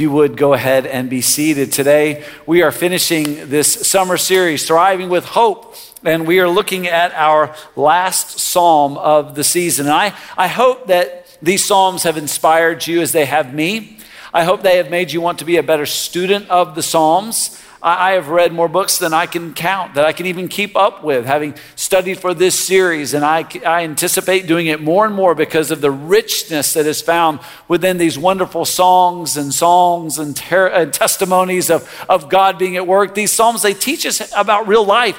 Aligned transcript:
You 0.00 0.10
would 0.12 0.38
go 0.38 0.54
ahead 0.54 0.86
and 0.86 1.10
be 1.10 1.20
seated. 1.20 1.72
Today, 1.72 2.24
we 2.46 2.62
are 2.62 2.72
finishing 2.72 3.50
this 3.50 3.86
summer 3.86 4.16
series, 4.16 4.66
Thriving 4.66 5.10
with 5.10 5.26
Hope, 5.26 5.74
and 6.02 6.26
we 6.26 6.40
are 6.40 6.48
looking 6.48 6.86
at 6.86 7.12
our 7.12 7.54
last 7.76 8.38
psalm 8.38 8.96
of 8.96 9.34
the 9.34 9.44
season. 9.44 9.84
And 9.84 9.94
I, 9.94 10.14
I 10.38 10.46
hope 10.46 10.86
that 10.86 11.26
these 11.42 11.62
psalms 11.62 12.04
have 12.04 12.16
inspired 12.16 12.86
you 12.86 13.02
as 13.02 13.12
they 13.12 13.26
have 13.26 13.52
me. 13.52 13.98
I 14.32 14.44
hope 14.44 14.62
they 14.62 14.78
have 14.78 14.88
made 14.88 15.12
you 15.12 15.20
want 15.20 15.40
to 15.40 15.44
be 15.44 15.58
a 15.58 15.62
better 15.62 15.84
student 15.84 16.48
of 16.48 16.74
the 16.74 16.82
psalms. 16.82 17.62
I 17.82 18.12
have 18.12 18.28
read 18.28 18.52
more 18.52 18.68
books 18.68 18.98
than 18.98 19.14
I 19.14 19.24
can 19.24 19.54
count, 19.54 19.94
that 19.94 20.04
I 20.04 20.12
can 20.12 20.26
even 20.26 20.48
keep 20.48 20.76
up 20.76 21.02
with, 21.02 21.24
having 21.24 21.54
studied 21.76 22.18
for 22.18 22.34
this 22.34 22.54
series. 22.54 23.14
And 23.14 23.24
I, 23.24 23.46
I 23.64 23.84
anticipate 23.84 24.46
doing 24.46 24.66
it 24.66 24.82
more 24.82 25.06
and 25.06 25.14
more 25.14 25.34
because 25.34 25.70
of 25.70 25.80
the 25.80 25.90
richness 25.90 26.74
that 26.74 26.84
is 26.84 27.00
found 27.00 27.40
within 27.68 27.96
these 27.96 28.18
wonderful 28.18 28.66
songs 28.66 29.38
and 29.38 29.54
songs 29.54 30.18
and, 30.18 30.36
ter- 30.36 30.66
and 30.66 30.92
testimonies 30.92 31.70
of, 31.70 32.04
of 32.06 32.28
God 32.28 32.58
being 32.58 32.76
at 32.76 32.86
work. 32.86 33.14
These 33.14 33.32
Psalms, 33.32 33.62
they 33.62 33.74
teach 33.74 34.04
us 34.04 34.30
about 34.36 34.68
real 34.68 34.84
life, 34.84 35.18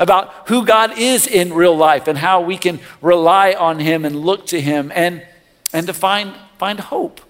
about 0.00 0.48
who 0.48 0.66
God 0.66 0.98
is 0.98 1.28
in 1.28 1.52
real 1.52 1.76
life, 1.76 2.08
and 2.08 2.18
how 2.18 2.40
we 2.40 2.58
can 2.58 2.80
rely 3.00 3.52
on 3.52 3.78
Him 3.78 4.04
and 4.04 4.16
look 4.16 4.46
to 4.46 4.60
Him 4.60 4.90
and, 4.96 5.24
and 5.72 5.86
to 5.86 5.92
find, 5.92 6.34
find 6.58 6.80
hope. 6.80 7.20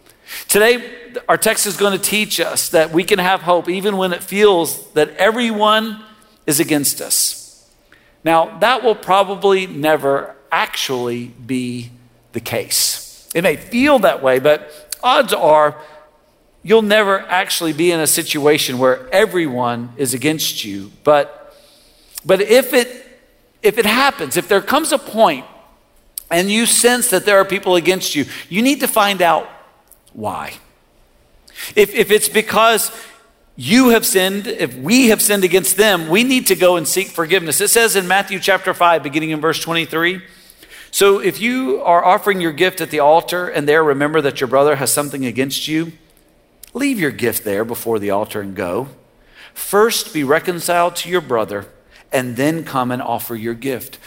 Today, 0.49 1.15
our 1.29 1.37
text 1.37 1.67
is 1.67 1.77
going 1.77 1.93
to 1.93 2.05
teach 2.05 2.41
us 2.41 2.69
that 2.71 2.93
we 2.93 3.05
can 3.05 3.19
have 3.19 3.43
hope 3.43 3.69
even 3.69 3.97
when 3.97 4.13
it 4.13 4.23
feels 4.23 4.91
that 4.93 5.11
everyone 5.17 6.03
is 6.47 6.61
against 6.61 7.01
us. 7.01 7.69
Now, 8.25 8.59
that 8.59 8.83
will 8.83 8.95
probably 8.95 9.67
never 9.67 10.35
actually 10.53 11.29
be 11.29 11.91
the 12.33 12.41
case. 12.41 13.29
It 13.35 13.43
may 13.43 13.57
feel 13.57 14.01
that 14.01 14.23
way, 14.23 14.39
but 14.39 14.97
odds 15.03 15.33
are 15.33 15.81
you'll 16.63 16.83
never 16.83 17.21
actually 17.21 17.73
be 17.73 17.91
in 17.91 18.01
a 18.01 18.07
situation 18.07 18.79
where 18.79 19.09
everyone 19.13 19.93
is 19.97 20.13
against 20.13 20.65
you. 20.65 20.91
But, 21.05 21.57
but 22.25 22.41
if, 22.41 22.75
it, 22.75 23.07
if 23.63 23.79
it 23.79 23.87
happens, 23.87 24.37
if 24.37 24.49
there 24.49 24.61
comes 24.61 24.93
a 24.93 24.99
point 24.99 25.47
and 26.31 26.51
you 26.51 26.67
sense 26.67 27.09
that 27.11 27.25
there 27.25 27.39
are 27.39 27.45
people 27.45 27.77
against 27.77 28.15
you, 28.15 28.27
you 28.49 28.61
need 28.63 28.81
to 28.81 28.89
find 28.89 29.23
out 29.23 29.49
why. 30.13 30.55
If, 31.77 31.95
if 31.95 32.11
it's 32.11 32.29
because 32.29 32.91
you 33.57 33.91
have 33.91 34.07
sinned, 34.07 34.47
if 34.47 34.75
we 34.77 35.09
have 35.09 35.21
sinned 35.21 35.45
against 35.45 35.77
them, 35.77 36.09
we 36.09 36.25
need 36.25 36.47
to 36.47 36.57
go 36.57 36.77
and 36.77 36.89
seek 36.89 37.09
forgiveness. 37.09 37.61
It 37.61 37.69
says 37.69 37.97
in 37.97 38.09
Matthew 38.09 38.39
chapter 38.39 38.73
5, 38.73 39.03
beginning 39.03 39.31
in 39.31 39.41
verse 39.41 39.61
23. 39.61 40.23
So 40.91 41.21
if 41.21 41.41
you 41.41 41.81
are 41.83 42.05
offering 42.05 42.41
your 42.41 42.53
gift 42.53 42.81
at 42.81 42.91
the 42.91 43.01
altar 43.01 43.49
and 43.49 43.69
there 43.69 43.85
remember 43.85 44.21
that 44.23 44.41
your 44.41 44.49
brother 44.49 44.77
has 44.77 44.93
something 44.93 45.25
against 45.25 45.69
you, 45.69 45.93
leave 46.75 46.99
your 46.99 47.11
gift 47.11 47.45
there 47.45 47.65
before 47.65 47.99
the 47.99 48.11
altar 48.11 48.41
and 48.41 48.57
go. 48.57 48.89
First 49.55 50.15
be 50.15 50.25
reconciled 50.25 50.97
to 50.97 51.09
your 51.09 51.21
brother 51.21 51.67
and 52.13 52.37
then 52.37 52.65
come 52.65 52.91
and 52.91 53.01
offer 53.03 53.37
your 53.37 53.55
gift 53.55 53.99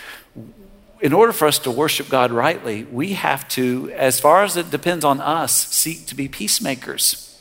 in 1.03 1.11
order 1.11 1.33
for 1.33 1.49
us 1.49 1.59
to 1.59 1.69
worship 1.69 2.07
God 2.07 2.31
rightly, 2.31 2.85
we 2.85 3.11
have 3.11 3.45
to, 3.49 3.91
as 3.91 4.21
far 4.21 4.45
as 4.45 4.55
it 4.55 4.71
depends 4.71 5.03
on 5.03 5.19
us, 5.19 5.67
seek 5.67 6.05
to 6.05 6.15
be 6.15 6.29
peacemakers. 6.29 7.37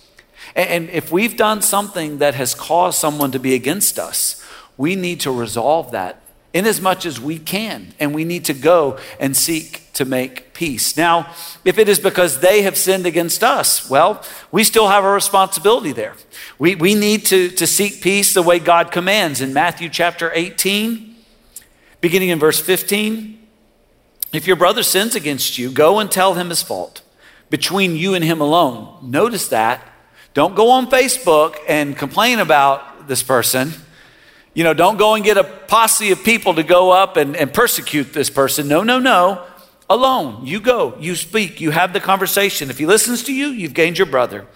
And 0.56 0.91
if 0.91 1.12
we've 1.12 1.36
done 1.36 1.62
something 1.62 2.19
that 2.19 2.34
has 2.34 2.56
caused 2.56 2.98
someone 2.98 3.30
to 3.30 3.38
be 3.38 3.54
against 3.54 4.00
us, 4.00 4.44
we 4.77 4.96
need 4.96 5.20
to 5.20 5.30
resolve 5.30 5.92
that 5.92 6.22
in 6.52 6.66
as 6.66 6.80
much 6.80 7.06
as 7.06 7.20
we 7.20 7.38
can. 7.38 7.94
And 8.00 8.12
we 8.12 8.24
need 8.24 8.46
to 8.46 8.52
go 8.52 8.98
and 9.20 9.36
seek 9.36 9.92
to 9.92 10.04
make 10.04 10.54
peace. 10.54 10.97
Now, 10.97 11.32
if 11.64 11.78
it 11.78 11.88
is 11.88 12.00
because 12.00 12.41
they 12.41 12.62
have 12.62 12.76
sinned 12.76 13.06
against 13.06 13.44
us, 13.44 13.88
well, 13.88 14.24
we 14.50 14.64
still 14.64 14.88
have 14.88 15.04
a 15.04 15.12
responsibility 15.12 15.92
there. 15.92 16.16
We, 16.58 16.74
we 16.74 16.97
need 16.97 17.26
to, 17.26 17.48
to 17.50 17.66
seek 17.69 18.02
peace 18.02 18.34
the 18.34 18.42
way 18.42 18.58
God 18.58 18.91
commands. 18.91 19.41
In 19.41 19.52
Matthew 19.52 19.88
chapter 19.88 20.32
18, 20.34 21.14
beginning 22.00 22.30
in 22.30 22.41
verse 22.41 22.58
15, 22.58 23.38
if 24.32 24.47
your 24.47 24.56
brother 24.56 24.82
sins 24.82 25.15
against 25.15 25.59
you, 25.59 25.70
go 25.70 25.98
and 25.98 26.10
tell 26.10 26.34
him 26.34 26.48
his 26.48 26.62
fault 26.62 27.03
between 27.50 27.97
you 27.97 28.15
and 28.15 28.25
him 28.25 28.41
alone. 28.41 28.98
Notice 29.03 29.48
that. 29.48 29.87
Don't 30.34 30.54
go 30.54 30.70
on 30.70 30.88
Facebook 30.88 31.56
and 31.69 31.97
complain 31.97 32.38
about 32.38 33.09
this 33.09 33.22
person. 33.22 33.72
You 34.54 34.65
know, 34.65 34.75
don't 34.75 34.97
go 34.97 35.15
and 35.15 35.25
get 35.25 35.37
a 35.37 35.44
posse 35.44 36.10
of 36.12 36.25
people 36.25 36.54
to 36.54 36.62
go 36.62 36.91
up 36.91 37.16
and, 37.16 37.37
and 37.37 37.53
persecute 37.53 38.12
this 38.15 38.31
person. 38.31 38.69
No, 38.69 38.82
no, 38.82 38.98
no. 38.98 39.47
Alone. 39.91 40.47
You 40.47 40.60
go, 40.60 40.97
you 40.99 41.14
speak, 41.14 41.60
you 41.60 41.70
have 41.70 41.93
the 41.93 42.00
conversation. 42.00 42.70
If 42.70 42.78
he 42.78 42.87
listens 42.87 43.22
to 43.25 43.34
you, 43.34 43.49
you've 43.49 43.75
gained 43.75 43.99
your 43.99 44.06
brother. 44.06 44.47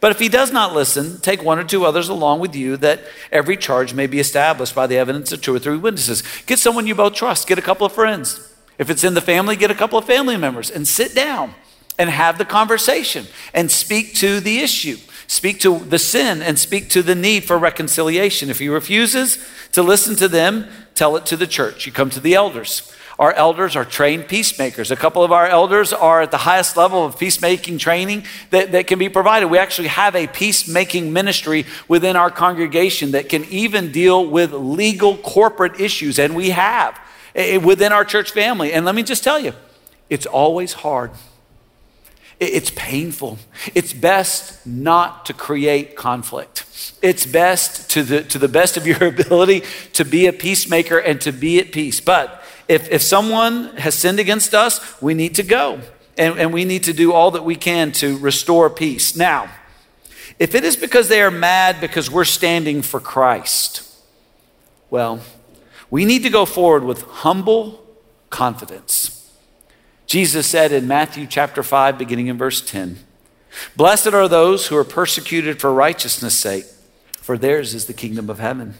But 0.00 0.10
if 0.10 0.18
he 0.18 0.28
does 0.28 0.50
not 0.50 0.74
listen, 0.74 1.20
take 1.20 1.44
one 1.44 1.60
or 1.60 1.64
two 1.64 1.84
others 1.84 2.08
along 2.08 2.40
with 2.40 2.56
you 2.56 2.76
that 2.78 3.00
every 3.30 3.56
charge 3.56 3.94
may 3.94 4.08
be 4.08 4.18
established 4.18 4.74
by 4.74 4.88
the 4.88 4.98
evidence 4.98 5.30
of 5.30 5.40
two 5.40 5.54
or 5.54 5.60
three 5.60 5.76
witnesses. 5.76 6.24
Get 6.46 6.58
someone 6.58 6.88
you 6.88 6.96
both 6.96 7.14
trust, 7.14 7.46
get 7.46 7.58
a 7.58 7.62
couple 7.62 7.86
of 7.86 7.92
friends. 7.92 8.51
If 8.82 8.90
it's 8.90 9.04
in 9.04 9.14
the 9.14 9.20
family, 9.20 9.54
get 9.54 9.70
a 9.70 9.76
couple 9.76 9.96
of 9.96 10.06
family 10.06 10.36
members 10.36 10.68
and 10.68 10.88
sit 10.88 11.14
down 11.14 11.54
and 12.00 12.10
have 12.10 12.36
the 12.36 12.44
conversation 12.44 13.26
and 13.54 13.70
speak 13.70 14.16
to 14.16 14.40
the 14.40 14.58
issue. 14.58 14.96
Speak 15.28 15.60
to 15.60 15.78
the 15.78 16.00
sin 16.00 16.42
and 16.42 16.58
speak 16.58 16.88
to 16.88 17.00
the 17.00 17.14
need 17.14 17.44
for 17.44 17.56
reconciliation. 17.58 18.50
If 18.50 18.58
he 18.58 18.68
refuses 18.68 19.38
to 19.70 19.84
listen 19.84 20.16
to 20.16 20.26
them, 20.26 20.66
tell 20.96 21.14
it 21.14 21.24
to 21.26 21.36
the 21.36 21.46
church. 21.46 21.86
You 21.86 21.92
come 21.92 22.10
to 22.10 22.18
the 22.18 22.34
elders. 22.34 22.92
Our 23.20 23.32
elders 23.34 23.76
are 23.76 23.84
trained 23.84 24.26
peacemakers. 24.26 24.90
A 24.90 24.96
couple 24.96 25.22
of 25.22 25.30
our 25.30 25.46
elders 25.46 25.92
are 25.92 26.20
at 26.20 26.32
the 26.32 26.38
highest 26.38 26.76
level 26.76 27.04
of 27.04 27.20
peacemaking 27.20 27.78
training 27.78 28.24
that, 28.50 28.72
that 28.72 28.88
can 28.88 28.98
be 28.98 29.08
provided. 29.08 29.46
We 29.46 29.58
actually 29.58 29.88
have 29.88 30.16
a 30.16 30.26
peacemaking 30.26 31.12
ministry 31.12 31.66
within 31.86 32.16
our 32.16 32.32
congregation 32.32 33.12
that 33.12 33.28
can 33.28 33.44
even 33.44 33.92
deal 33.92 34.26
with 34.26 34.52
legal 34.52 35.16
corporate 35.18 35.78
issues, 35.78 36.18
and 36.18 36.34
we 36.34 36.50
have. 36.50 36.98
Eh, 37.34 37.56
within 37.56 37.92
our 37.92 38.04
church 38.04 38.30
family. 38.30 38.72
And 38.72 38.84
let 38.84 38.94
me 38.94 39.02
just 39.02 39.24
tell 39.24 39.38
you, 39.38 39.54
it's 40.10 40.26
always 40.26 40.74
hard. 40.74 41.10
It's 42.38 42.70
painful. 42.70 43.38
It's 43.74 43.92
best 43.92 44.66
not 44.66 45.26
to 45.26 45.32
create 45.32 45.94
conflict. 45.94 46.64
It's 47.00 47.24
best, 47.24 47.88
to 47.90 48.02
the, 48.02 48.24
to 48.24 48.38
the 48.38 48.48
best 48.48 48.76
of 48.76 48.86
your 48.86 49.02
ability, 49.06 49.62
to 49.92 50.04
be 50.04 50.26
a 50.26 50.32
peacemaker 50.32 50.98
and 50.98 51.20
to 51.20 51.32
be 51.32 51.60
at 51.60 51.72
peace. 51.72 52.00
But 52.00 52.42
if, 52.68 52.90
if 52.90 53.00
someone 53.00 53.76
has 53.76 53.94
sinned 53.94 54.18
against 54.18 54.54
us, 54.54 55.00
we 55.00 55.14
need 55.14 55.36
to 55.36 55.42
go. 55.42 55.80
And, 56.18 56.38
and 56.38 56.52
we 56.52 56.64
need 56.64 56.82
to 56.84 56.92
do 56.92 57.12
all 57.12 57.30
that 57.30 57.44
we 57.44 57.54
can 57.54 57.92
to 57.92 58.18
restore 58.18 58.68
peace. 58.68 59.16
Now, 59.16 59.48
if 60.38 60.54
it 60.54 60.64
is 60.64 60.76
because 60.76 61.08
they 61.08 61.22
are 61.22 61.30
mad 61.30 61.80
because 61.80 62.10
we're 62.10 62.24
standing 62.24 62.82
for 62.82 62.98
Christ, 63.00 63.88
well, 64.90 65.20
we 65.92 66.06
need 66.06 66.22
to 66.22 66.30
go 66.30 66.46
forward 66.46 66.84
with 66.84 67.02
humble 67.02 67.84
confidence. 68.30 69.30
Jesus 70.06 70.46
said 70.46 70.72
in 70.72 70.88
Matthew 70.88 71.26
chapter 71.26 71.62
5, 71.62 71.98
beginning 71.98 72.28
in 72.28 72.38
verse 72.38 72.62
10, 72.62 72.98
Blessed 73.76 74.14
are 74.14 74.26
those 74.26 74.68
who 74.68 74.76
are 74.78 74.84
persecuted 74.84 75.60
for 75.60 75.70
righteousness' 75.70 76.38
sake, 76.38 76.64
for 77.18 77.36
theirs 77.36 77.74
is 77.74 77.84
the 77.84 77.92
kingdom 77.92 78.30
of 78.30 78.38
heaven. 78.38 78.76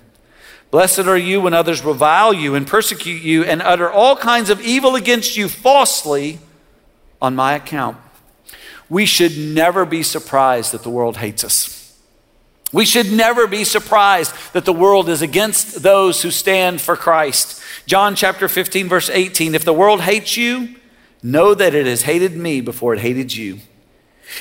Blessed 0.70 1.00
are 1.00 1.18
you 1.18 1.42
when 1.42 1.52
others 1.52 1.84
revile 1.84 2.32
you 2.32 2.54
and 2.54 2.66
persecute 2.66 3.20
you 3.20 3.44
and 3.44 3.60
utter 3.60 3.90
all 3.90 4.16
kinds 4.16 4.48
of 4.48 4.62
evil 4.62 4.94
against 4.94 5.36
you 5.36 5.50
falsely 5.50 6.38
on 7.20 7.36
my 7.36 7.52
account. 7.52 7.98
We 8.88 9.04
should 9.04 9.36
never 9.36 9.84
be 9.84 10.02
surprised 10.02 10.72
that 10.72 10.82
the 10.82 10.88
world 10.88 11.18
hates 11.18 11.44
us. 11.44 11.81
We 12.72 12.86
should 12.86 13.12
never 13.12 13.46
be 13.46 13.64
surprised 13.64 14.34
that 14.54 14.64
the 14.64 14.72
world 14.72 15.08
is 15.08 15.20
against 15.20 15.82
those 15.82 16.22
who 16.22 16.30
stand 16.30 16.80
for 16.80 16.96
Christ. 16.96 17.62
John 17.86 18.14
chapter 18.14 18.48
15, 18.48 18.88
verse 18.88 19.10
18 19.10 19.54
If 19.54 19.64
the 19.64 19.74
world 19.74 20.00
hates 20.00 20.36
you, 20.36 20.76
know 21.22 21.54
that 21.54 21.74
it 21.74 21.86
has 21.86 22.02
hated 22.02 22.34
me 22.36 22.60
before 22.60 22.94
it 22.94 23.00
hated 23.00 23.34
you. 23.34 23.58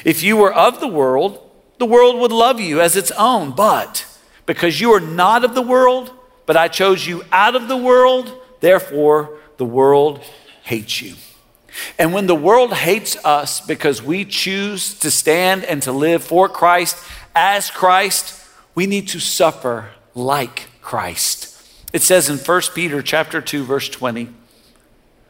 If 0.05 0.23
you 0.23 0.37
were 0.37 0.53
of 0.53 0.79
the 0.79 0.87
world, 0.87 1.49
the 1.77 1.85
world 1.85 2.19
would 2.19 2.31
love 2.31 2.59
you 2.59 2.79
as 2.79 2.95
its 2.95 3.11
own. 3.11 3.51
But 3.51 4.05
because 4.45 4.79
you 4.79 4.91
are 4.91 5.01
not 5.01 5.43
of 5.43 5.53
the 5.53 5.61
world, 5.61 6.11
but 6.45 6.55
I 6.55 6.69
chose 6.69 7.05
you 7.05 7.23
out 7.31 7.55
of 7.55 7.67
the 7.67 7.77
world, 7.77 8.31
therefore 8.61 9.37
the 9.57 9.65
world 9.65 10.21
hates 10.63 11.01
you. 11.01 11.15
And 11.97 12.13
when 12.13 12.27
the 12.27 12.35
world 12.35 12.73
hates 12.73 13.15
us 13.25 13.61
because 13.61 14.01
we 14.01 14.25
choose 14.25 14.97
to 14.99 15.09
stand 15.09 15.63
and 15.63 15.81
to 15.83 15.91
live 15.91 16.23
for 16.23 16.49
Christ, 16.49 16.97
as 17.35 17.71
Christ, 17.71 18.39
we 18.75 18.85
need 18.85 19.07
to 19.09 19.19
suffer 19.19 19.91
like 20.15 20.69
Christ. 20.81 21.47
It 21.93 22.01
says 22.01 22.29
in 22.29 22.37
1 22.37 22.73
Peter 22.73 23.01
chapter 23.01 23.41
2 23.41 23.63
verse 23.63 23.89
20, 23.89 24.29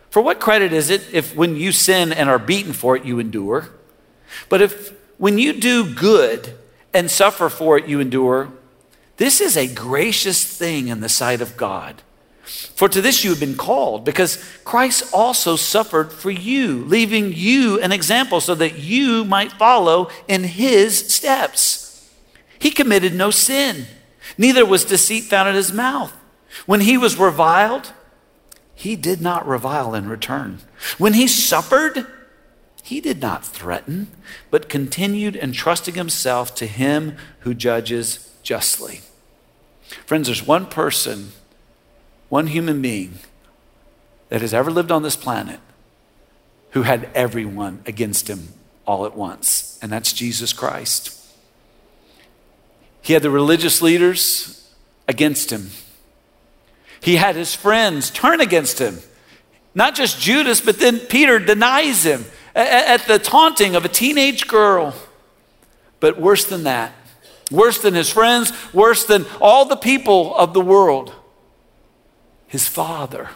"For 0.09 0.21
what 0.21 0.39
credit 0.39 0.73
is 0.73 0.89
it 0.89 1.03
if 1.11 1.35
when 1.35 1.55
you 1.55 1.71
sin 1.71 2.11
and 2.13 2.29
are 2.29 2.39
beaten 2.39 2.73
for 2.73 2.95
it 2.95 3.05
you 3.05 3.19
endure? 3.19 3.69
But 4.49 4.61
if 4.61 4.91
when 5.17 5.37
you 5.37 5.53
do 5.53 5.83
good 5.83 6.55
and 6.93 7.09
suffer 7.09 7.49
for 7.49 7.77
it 7.77 7.87
you 7.87 7.99
endure, 7.99 8.49
this 9.17 9.41
is 9.41 9.55
a 9.55 9.67
gracious 9.67 10.43
thing 10.43 10.87
in 10.87 11.01
the 11.01 11.09
sight 11.09 11.41
of 11.41 11.57
God. 11.57 12.01
For 12.75 12.89
to 12.89 13.01
this 13.01 13.23
you 13.23 13.29
have 13.29 13.39
been 13.39 13.55
called, 13.55 14.03
because 14.03 14.43
Christ 14.65 15.03
also 15.13 15.55
suffered 15.55 16.11
for 16.11 16.31
you, 16.31 16.83
leaving 16.85 17.31
you 17.33 17.79
an 17.79 17.91
example 17.91 18.41
so 18.41 18.55
that 18.55 18.79
you 18.79 19.23
might 19.23 19.53
follow 19.53 20.09
in 20.27 20.43
his 20.43 20.97
steps. 20.97 21.90
He 22.61 22.69
committed 22.69 23.15
no 23.15 23.31
sin, 23.31 23.87
neither 24.37 24.63
was 24.63 24.85
deceit 24.85 25.23
found 25.23 25.49
in 25.49 25.55
his 25.55 25.73
mouth. 25.73 26.15
When 26.67 26.81
he 26.81 26.95
was 26.95 27.17
reviled, 27.17 27.91
he 28.75 28.95
did 28.95 29.19
not 29.19 29.47
revile 29.47 29.95
in 29.95 30.07
return. 30.07 30.59
When 30.99 31.13
he 31.13 31.27
suffered, 31.27 32.05
he 32.83 33.01
did 33.01 33.19
not 33.19 33.43
threaten, 33.43 34.11
but 34.51 34.69
continued 34.69 35.35
entrusting 35.35 35.95
himself 35.95 36.53
to 36.55 36.67
him 36.67 37.17
who 37.39 37.55
judges 37.55 38.31
justly. 38.43 39.01
Friends, 40.05 40.27
there's 40.27 40.45
one 40.45 40.67
person 40.67 41.31
one 42.29 42.45
human 42.45 42.79
being 42.79 43.15
that 44.29 44.41
has 44.41 44.53
ever 44.53 44.69
lived 44.69 44.91
on 44.91 45.01
this 45.01 45.15
planet 45.15 45.59
who 46.73 46.83
had 46.83 47.09
everyone 47.15 47.81
against 47.87 48.29
him 48.29 48.49
all 48.85 49.05
at 49.05 49.17
once, 49.17 49.79
and 49.81 49.91
that's 49.91 50.13
Jesus 50.13 50.53
Christ. 50.53 51.20
He 53.01 53.13
had 53.13 53.21
the 53.21 53.31
religious 53.31 53.81
leaders 53.81 54.69
against 55.07 55.51
him. 55.51 55.71
He 57.01 57.15
had 57.15 57.35
his 57.35 57.55
friends 57.55 58.11
turn 58.11 58.39
against 58.41 58.79
him. 58.79 58.99
Not 59.73 59.95
just 59.95 60.19
Judas, 60.19 60.61
but 60.61 60.79
then 60.79 60.99
Peter 60.99 61.39
denies 61.39 62.03
him 62.05 62.25
at 62.53 63.07
the 63.07 63.17
taunting 63.17 63.75
of 63.75 63.85
a 63.85 63.89
teenage 63.89 64.47
girl. 64.47 64.93
But 65.99 66.19
worse 66.19 66.45
than 66.45 66.63
that, 66.63 66.93
worse 67.49 67.81
than 67.81 67.93
his 67.93 68.09
friends, 68.09 68.51
worse 68.73 69.05
than 69.05 69.25
all 69.39 69.65
the 69.65 69.75
people 69.75 70.35
of 70.35 70.53
the 70.53 70.61
world, 70.61 71.13
his 72.47 72.67
father. 72.67 73.29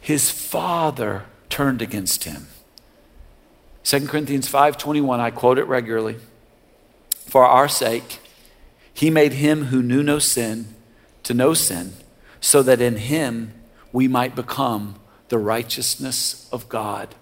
His 0.00 0.30
father 0.30 1.24
turned 1.48 1.82
against 1.82 2.24
him. 2.24 2.48
2 3.84 4.08
Corinthians 4.08 4.48
5:21 4.48 5.20
I 5.20 5.30
quote 5.30 5.58
it 5.58 5.64
regularly. 5.64 6.16
For 7.26 7.44
our 7.44 7.68
sake 7.68 8.20
he 8.94 9.10
made 9.10 9.34
him 9.34 9.64
who 9.64 9.82
knew 9.82 10.02
no 10.02 10.18
sin 10.18 10.74
to 11.24 11.34
know 11.34 11.52
sin 11.52 11.92
so 12.40 12.62
that 12.62 12.80
in 12.80 12.96
him 12.96 13.52
we 13.92 14.08
might 14.08 14.34
become 14.34 14.94
the 15.28 15.38
righteousness 15.38 16.48
of 16.52 16.68
God. 16.68 17.14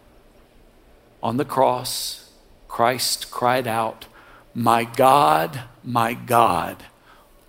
On 1.22 1.38
the 1.38 1.44
cross 1.44 2.30
Christ 2.68 3.30
cried 3.30 3.66
out, 3.66 4.06
"My 4.54 4.84
God, 4.84 5.64
my 5.82 6.14
God, 6.14 6.84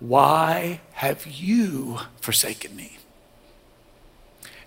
why 0.00 0.80
have 0.92 1.26
you 1.26 2.00
forsaken 2.20 2.76
me?" 2.76 2.98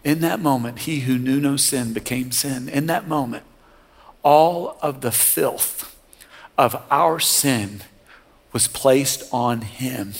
In 0.03 0.21
that 0.21 0.39
moment, 0.39 0.79
he 0.79 1.01
who 1.01 1.17
knew 1.17 1.39
no 1.39 1.57
sin 1.57 1.93
became 1.93 2.31
sin. 2.31 2.69
In 2.69 2.87
that 2.87 3.07
moment, 3.07 3.43
all 4.23 4.77
of 4.81 5.01
the 5.01 5.11
filth 5.11 5.95
of 6.57 6.81
our 6.89 7.19
sin 7.19 7.83
was 8.57 8.67
placed 8.67 9.31
on 9.31 9.61
him. 9.61 10.11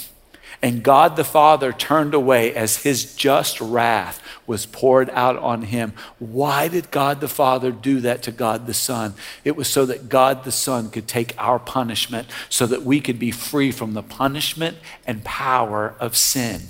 And 0.62 0.84
God 0.84 1.16
the 1.16 1.24
Father 1.24 1.74
turned 1.74 2.14
away 2.14 2.54
as 2.54 2.84
his 2.84 3.16
just 3.16 3.60
wrath 3.60 4.22
was 4.46 4.68
poured 4.68 5.10
out 5.10 5.38
on 5.38 5.64
him. 5.64 5.92
Why 6.20 6.68
did 6.68 6.92
God 6.92 7.20
the 7.20 7.28
Father 7.28 7.72
do 7.72 8.00
that 8.02 8.22
to 8.22 8.32
God 8.32 8.68
the 8.68 8.76
Son? 8.76 9.16
It 9.44 9.56
was 9.56 9.68
so 9.68 9.88
that 9.88 10.08
God 10.08 10.44
the 10.44 10.52
Son 10.52 10.92
could 10.92 11.08
take 11.08 11.34
our 11.40 11.58
punishment, 11.58 12.28
so 12.48 12.68
that 12.68 12.84
we 12.84 13.02
could 13.02 13.18
be 13.18 13.32
free 13.32 13.72
from 13.72 13.96
the 13.96 14.04
punishment 14.04 14.78
and 15.08 15.24
power 15.24 15.96
of 16.00 16.16
sin. 16.16 16.62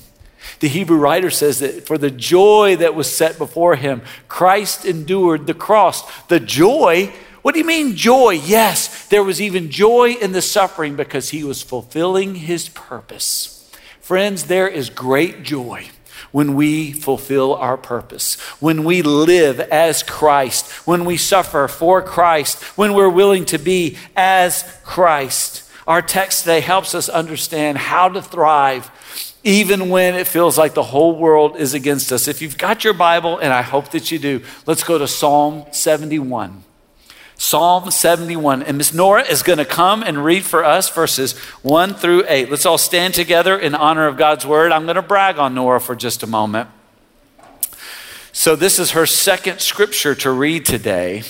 The 0.62 0.70
Hebrew 0.70 0.96
writer 0.96 1.30
says 1.30 1.60
that 1.60 1.86
for 1.86 1.98
the 1.98 2.12
joy 2.12 2.78
that 2.78 2.96
was 2.96 3.14
set 3.14 3.38
before 3.38 3.76
him, 3.76 4.04
Christ 4.30 4.86
endured 4.86 5.48
the 5.48 5.54
cross. 5.54 6.10
The 6.28 6.40
joy, 6.40 7.12
what 7.48 7.54
do 7.54 7.62
you 7.62 7.66
mean 7.66 7.96
joy? 7.96 8.32
Yes, 8.32 9.08
there 9.08 9.24
was 9.24 9.40
even 9.40 9.72
joy 9.72 10.16
in 10.20 10.34
the 10.34 10.42
suffering 10.42 10.98
because 10.98 11.30
he 11.30 11.46
was 11.46 11.62
fulfilling 11.62 12.36
his 12.36 12.68
purpose. 12.68 13.72
Friends, 14.02 14.44
there 14.44 14.68
is 14.68 14.90
great 14.90 15.44
joy 15.44 15.88
when 16.34 16.56
we 16.56 16.92
fulfill 16.92 17.56
our 17.56 17.78
purpose, 17.78 18.38
when 18.60 18.84
we 18.84 19.02
live 19.02 19.62
as 19.62 20.04
Christ, 20.04 20.70
when 20.86 21.06
we 21.06 21.16
suffer 21.16 21.70
for 21.70 22.02
Christ, 22.02 22.62
when 22.78 22.94
we're 22.94 23.08
willing 23.08 23.46
to 23.46 23.58
be 23.58 23.96
as 24.14 24.70
Christ. 24.84 25.64
Our 25.88 26.02
text 26.02 26.42
today 26.42 26.60
helps 26.60 26.94
us 26.94 27.08
understand 27.08 27.78
how 27.78 28.10
to 28.10 28.22
thrive 28.22 28.92
even 29.46 29.88
when 29.88 30.16
it 30.16 30.28
feels 30.28 30.58
like 30.58 30.74
the 30.74 30.84
whole 30.84 31.16
world 31.16 31.56
is 31.56 31.74
against 31.74 32.12
us. 32.12 32.28
If 32.28 32.42
you've 32.42 32.58
got 32.58 32.84
your 32.84 32.94
Bible, 32.94 33.38
and 33.38 33.54
I 33.54 33.62
hope 33.62 33.92
that 33.92 34.12
you 34.12 34.20
do, 34.20 34.44
let's 34.66 34.84
go 34.84 34.98
to 34.98 35.08
Psalm 35.08 35.66
71. 35.72 36.66
Psalm 37.38 37.92
71. 37.92 38.64
And 38.64 38.78
Miss 38.78 38.94
Nora 38.94 39.24
is 39.24 39.44
going 39.44 39.60
to 39.60 39.66
come 39.66 40.04
and 40.04 40.24
read 40.24 40.44
for 40.44 40.66
us 40.66 40.90
verses 40.90 41.38
1 41.62 41.94
through 41.94 42.26
8. 42.28 42.50
Let's 42.50 42.66
all 42.66 42.78
stand 42.78 43.14
together 43.14 43.58
in 43.58 43.76
honor 43.76 44.08
of 44.08 44.18
God's 44.18 44.46
word. 44.46 44.72
I'm 44.72 44.84
going 44.84 44.96
to 44.96 45.02
brag 45.02 45.38
on 45.38 45.54
Nora 45.54 45.80
for 45.80 45.96
just 45.96 46.24
a 46.24 46.28
moment. 46.28 46.70
So, 48.32 48.56
this 48.56 48.78
is 48.78 48.92
her 48.92 49.06
second 49.06 49.62
scripture 49.62 50.14
to 50.16 50.30
read 50.30 50.66
today 50.66 51.24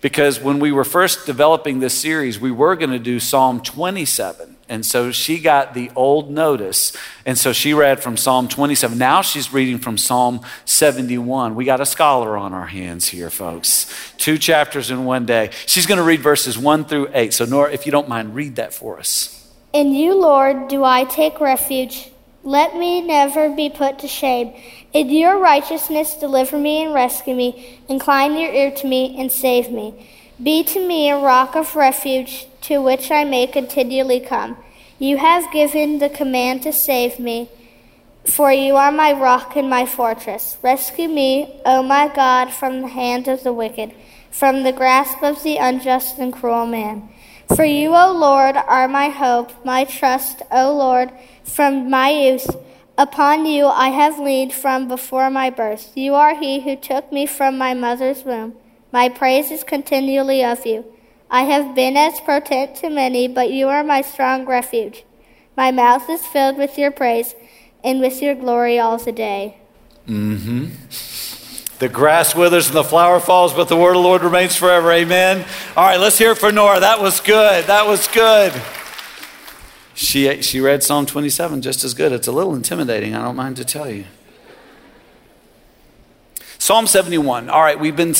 because 0.00 0.40
when 0.40 0.58
we 0.58 0.72
were 0.72 0.84
first 0.84 1.24
developing 1.24 1.80
this 1.80 1.94
series, 1.94 2.38
we 2.38 2.50
were 2.50 2.76
going 2.76 2.90
to 2.90 2.98
do 2.98 3.18
Psalm 3.20 3.62
27. 3.62 4.56
And 4.70 4.86
so 4.86 5.10
she 5.10 5.40
got 5.40 5.74
the 5.74 5.90
old 5.96 6.30
notice. 6.30 6.96
And 7.26 7.36
so 7.36 7.52
she 7.52 7.74
read 7.74 8.00
from 8.00 8.16
Psalm 8.16 8.46
27. 8.46 8.96
Now 8.96 9.20
she's 9.20 9.52
reading 9.52 9.78
from 9.78 9.98
Psalm 9.98 10.40
71. 10.64 11.56
We 11.56 11.64
got 11.64 11.80
a 11.80 11.86
scholar 11.86 12.36
on 12.36 12.54
our 12.54 12.68
hands 12.68 13.08
here, 13.08 13.30
folks. 13.30 13.92
Two 14.16 14.38
chapters 14.38 14.92
in 14.92 15.04
one 15.04 15.26
day. 15.26 15.50
She's 15.66 15.86
going 15.86 15.98
to 15.98 16.04
read 16.04 16.20
verses 16.20 16.56
1 16.56 16.84
through 16.84 17.08
8. 17.12 17.34
So, 17.34 17.44
Nora, 17.44 17.72
if 17.72 17.84
you 17.84 17.90
don't 17.90 18.08
mind, 18.08 18.36
read 18.36 18.54
that 18.56 18.72
for 18.72 18.98
us. 19.00 19.36
In 19.72 19.92
you, 19.92 20.14
Lord, 20.14 20.68
do 20.68 20.84
I 20.84 21.02
take 21.02 21.40
refuge. 21.40 22.08
Let 22.44 22.76
me 22.76 23.02
never 23.02 23.54
be 23.54 23.70
put 23.70 23.98
to 23.98 24.08
shame. 24.08 24.54
In 24.92 25.10
your 25.10 25.38
righteousness, 25.38 26.14
deliver 26.14 26.56
me 26.56 26.84
and 26.84 26.94
rescue 26.94 27.34
me. 27.34 27.80
Incline 27.88 28.38
your 28.38 28.52
ear 28.52 28.70
to 28.70 28.86
me 28.86 29.16
and 29.18 29.32
save 29.32 29.70
me. 29.70 30.08
Be 30.42 30.64
to 30.64 30.86
me 30.86 31.10
a 31.10 31.18
rock 31.18 31.54
of 31.54 31.76
refuge 31.76 32.46
to 32.62 32.80
which 32.80 33.10
I 33.10 33.24
may 33.24 33.46
continually 33.46 34.20
come. 34.20 34.56
You 34.98 35.18
have 35.18 35.52
given 35.52 35.98
the 35.98 36.08
command 36.08 36.62
to 36.62 36.72
save 36.72 37.18
me, 37.18 37.50
for 38.24 38.50
you 38.50 38.76
are 38.76 38.90
my 38.90 39.12
rock 39.12 39.54
and 39.56 39.68
my 39.68 39.84
fortress. 39.84 40.56
Rescue 40.62 41.08
me, 41.08 41.60
O 41.66 41.82
my 41.82 42.08
God, 42.08 42.54
from 42.54 42.80
the 42.80 42.88
hand 42.88 43.28
of 43.28 43.42
the 43.42 43.52
wicked, 43.52 43.92
from 44.30 44.62
the 44.62 44.72
grasp 44.72 45.22
of 45.22 45.42
the 45.42 45.58
unjust 45.58 46.18
and 46.18 46.32
cruel 46.32 46.64
man. 46.64 47.10
For 47.54 47.64
you, 47.64 47.94
O 47.94 48.10
Lord, 48.10 48.56
are 48.56 48.88
my 48.88 49.10
hope, 49.10 49.52
my 49.62 49.84
trust, 49.84 50.40
O 50.50 50.74
Lord, 50.74 51.10
from 51.44 51.90
my 51.90 52.08
youth. 52.08 52.56
Upon 52.96 53.44
you 53.44 53.66
I 53.66 53.88
have 53.88 54.18
leaned 54.18 54.54
from 54.54 54.88
before 54.88 55.28
my 55.28 55.50
birth. 55.50 55.92
You 55.94 56.14
are 56.14 56.34
he 56.34 56.60
who 56.60 56.76
took 56.76 57.12
me 57.12 57.26
from 57.26 57.58
my 57.58 57.74
mother's 57.74 58.24
womb. 58.24 58.54
My 58.92 59.08
praise 59.08 59.50
is 59.50 59.64
continually 59.64 60.44
of 60.44 60.66
you. 60.66 60.84
I 61.30 61.42
have 61.44 61.74
been 61.74 61.96
as 61.96 62.20
potent 62.20 62.74
to 62.76 62.90
many, 62.90 63.28
but 63.28 63.50
you 63.50 63.68
are 63.68 63.84
my 63.84 64.02
strong 64.02 64.46
refuge. 64.46 65.04
My 65.56 65.70
mouth 65.70 66.10
is 66.10 66.26
filled 66.26 66.56
with 66.56 66.76
your 66.76 66.90
praise 66.90 67.34
and 67.84 68.00
with 68.00 68.20
your 68.20 68.34
glory 68.34 68.78
all 68.78 68.98
the 68.98 69.12
day. 69.12 69.58
Mm-hmm. 70.08 71.78
The 71.78 71.88
grass 71.88 72.34
withers 72.34 72.66
and 72.66 72.76
the 72.76 72.84
flower 72.84 73.20
falls, 73.20 73.54
but 73.54 73.68
the 73.68 73.76
word 73.76 73.96
of 73.96 74.02
the 74.02 74.08
Lord 74.08 74.22
remains 74.22 74.56
forever. 74.56 74.90
Amen. 74.90 75.46
All 75.76 75.84
right, 75.84 76.00
let's 76.00 76.18
hear 76.18 76.32
it 76.32 76.38
for 76.38 76.50
Nora. 76.50 76.80
That 76.80 77.00
was 77.00 77.20
good. 77.20 77.66
That 77.66 77.86
was 77.86 78.08
good. 78.08 78.52
She, 79.94 80.42
she 80.42 80.60
read 80.60 80.82
Psalm 80.82 81.06
27 81.06 81.62
just 81.62 81.84
as 81.84 81.94
good. 81.94 82.12
It's 82.12 82.26
a 82.26 82.32
little 82.32 82.54
intimidating, 82.54 83.14
I 83.14 83.22
don't 83.22 83.36
mind 83.36 83.56
to 83.56 83.64
tell 83.64 83.88
you. 83.88 84.04
Psalm 86.58 86.86
71. 86.86 87.48
All 87.48 87.62
right, 87.62 87.78
we've 87.78 87.96
been 87.96 88.14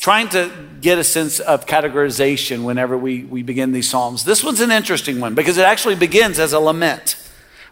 trying 0.00 0.30
to 0.30 0.50
get 0.80 0.98
a 0.98 1.04
sense 1.04 1.40
of 1.40 1.66
categorization 1.66 2.64
whenever 2.64 2.96
we, 2.96 3.22
we 3.24 3.42
begin 3.42 3.72
these 3.72 3.88
Psalms. 3.88 4.24
This 4.24 4.42
one's 4.42 4.60
an 4.60 4.72
interesting 4.72 5.20
one 5.20 5.34
because 5.34 5.58
it 5.58 5.66
actually 5.66 5.94
begins 5.94 6.38
as 6.38 6.54
a 6.54 6.58
lament, 6.58 7.16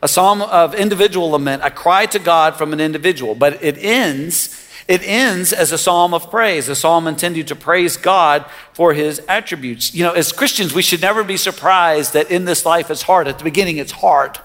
a 0.02 0.08
psalm 0.08 0.42
of 0.42 0.74
individual 0.74 1.30
lament, 1.30 1.62
a 1.64 1.70
cry 1.70 2.04
to 2.04 2.18
God 2.18 2.54
from 2.54 2.74
an 2.74 2.80
individual, 2.80 3.34
but 3.34 3.62
it 3.64 3.78
ends 3.78 4.64
it 4.86 5.06
ends 5.06 5.52
as 5.52 5.70
a 5.70 5.76
psalm 5.76 6.14
of 6.14 6.30
praise, 6.30 6.66
a 6.70 6.74
psalm 6.74 7.06
intended 7.06 7.46
to 7.48 7.56
praise 7.56 7.98
God 7.98 8.46
for 8.72 8.94
his 8.94 9.20
attributes. 9.28 9.94
You 9.94 10.04
know, 10.04 10.12
as 10.12 10.32
Christians, 10.32 10.72
we 10.72 10.80
should 10.80 11.02
never 11.02 11.22
be 11.22 11.36
surprised 11.36 12.14
that 12.14 12.30
in 12.30 12.46
this 12.46 12.64
life 12.64 12.90
it's 12.90 13.02
hard. 13.02 13.28
At 13.28 13.36
the 13.36 13.44
beginning, 13.44 13.76
it's 13.76 13.92
hard, 13.92 14.38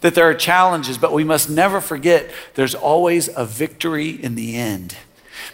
that 0.00 0.14
there 0.14 0.26
are 0.26 0.32
challenges, 0.32 0.96
but 0.96 1.12
we 1.12 1.22
must 1.22 1.50
never 1.50 1.82
forget 1.82 2.30
there's 2.54 2.74
always 2.74 3.28
a 3.36 3.44
victory 3.44 4.08
in 4.08 4.36
the 4.36 4.56
end. 4.56 4.96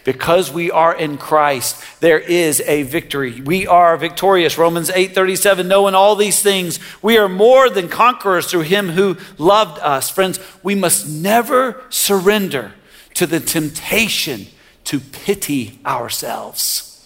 Because 0.05 0.51
we 0.51 0.71
are 0.71 0.95
in 0.95 1.17
Christ, 1.17 1.83
there 1.99 2.19
is 2.19 2.61
a 2.61 2.83
victory. 2.83 3.41
We 3.41 3.67
are 3.67 3.97
victorious. 3.97 4.57
Romans 4.57 4.89
8:37, 4.91 5.67
knowing 5.67 5.95
all 5.95 6.15
these 6.15 6.41
things, 6.41 6.79
we 7.01 7.17
are 7.17 7.27
more 7.27 7.69
than 7.69 7.89
conquerors 7.89 8.45
through 8.45 8.61
him 8.61 8.89
who 8.89 9.17
loved 9.37 9.79
us. 9.81 10.09
Friends, 10.09 10.39
we 10.63 10.75
must 10.75 11.09
never 11.09 11.83
surrender 11.89 12.73
to 13.15 13.25
the 13.25 13.39
temptation 13.39 14.47
to 14.85 14.99
pity 14.99 15.79
ourselves. 15.85 17.03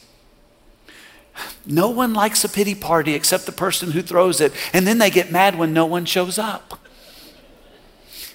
No 1.65 1.89
one 1.89 2.13
likes 2.13 2.43
a 2.43 2.49
pity 2.49 2.75
party 2.75 3.13
except 3.13 3.45
the 3.45 3.51
person 3.53 3.91
who 3.91 4.01
throws 4.01 4.41
it, 4.41 4.51
and 4.73 4.85
then 4.85 4.97
they 4.97 5.09
get 5.09 5.31
mad 5.31 5.57
when 5.57 5.73
no 5.73 5.85
one 5.85 6.03
shows 6.03 6.37
up. 6.37 6.79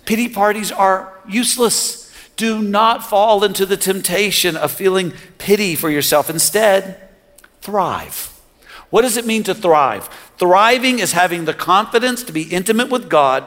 Pity 0.07 0.29
parties 0.31 0.73
are 0.73 1.13
useless. 1.29 2.04
Do 2.37 2.63
not 2.63 3.05
fall 3.05 3.45
into 3.45 3.65
the 3.67 3.77
temptation 3.77 4.57
of 4.57 4.73
feeling 4.73 5.13
pity 5.39 5.75
for 5.75 5.91
yourself. 5.91 6.29
Instead, 6.29 7.09
thrive. 7.61 8.31
What 8.91 9.03
does 9.03 9.17
it 9.17 9.27
mean 9.27 9.43
to 9.45 9.55
thrive? 9.55 10.09
Thriving 10.39 10.99
is 10.99 11.13
having 11.13 11.45
the 11.45 11.55
confidence 11.55 12.23
to 12.25 12.33
be 12.33 12.43
intimate 12.43 12.91
with 12.91 13.09
God 13.09 13.45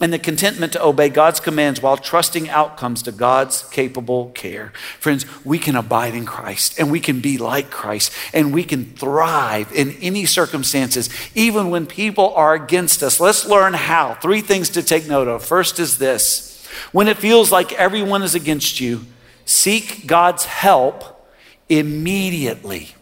and 0.00 0.12
the 0.12 0.18
contentment 0.18 0.72
to 0.72 0.82
obey 0.82 1.10
God's 1.10 1.40
commands 1.40 1.82
while 1.82 1.96
trusting 1.96 2.48
outcomes 2.48 3.02
to 3.02 3.12
God's 3.12 3.64
capable 3.64 4.30
care. 4.30 4.72
Friends, 4.98 5.26
we 5.44 5.58
can 5.58 5.76
abide 5.76 6.14
in 6.14 6.24
Christ 6.24 6.78
and 6.78 6.90
we 6.90 7.00
can 7.00 7.20
be 7.20 7.36
like 7.36 7.70
Christ 7.70 8.12
and 8.32 8.54
we 8.54 8.64
can 8.64 8.86
thrive 8.94 9.70
in 9.72 9.92
any 10.00 10.24
circumstances, 10.24 11.10
even 11.34 11.68
when 11.68 11.86
people 11.86 12.34
are 12.34 12.54
against 12.54 13.02
us. 13.02 13.20
Let's 13.20 13.46
learn 13.46 13.74
how. 13.74 14.14
Three 14.14 14.40
things 14.40 14.70
to 14.70 14.82
take 14.82 15.06
note 15.06 15.28
of. 15.28 15.44
First 15.44 15.78
is 15.78 15.98
this 15.98 16.49
when 16.92 17.08
it 17.08 17.18
feels 17.18 17.50
like 17.50 17.72
everyone 17.72 18.22
is 18.22 18.34
against 18.34 18.80
you, 18.80 19.04
seek 19.44 20.06
God's 20.06 20.44
help 20.44 21.28
immediately. 21.68 22.94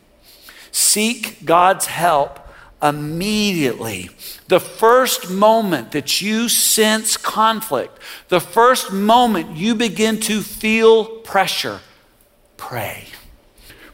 Seek 0.71 1.45
God's 1.45 1.87
help 1.87 2.39
immediately. 2.83 4.11
The 4.49 4.61
first 4.61 5.31
moment 5.31 5.93
that 5.93 6.23
you 6.23 6.49
sense 6.49 7.17
conflict, 7.17 7.99
the 8.29 8.41
first 8.41 8.93
moment 8.93 9.57
you 9.57 9.75
begin 9.75 10.21
to 10.21 10.41
feel 10.43 11.05
pressure, 11.05 11.81
pray. 12.57 13.07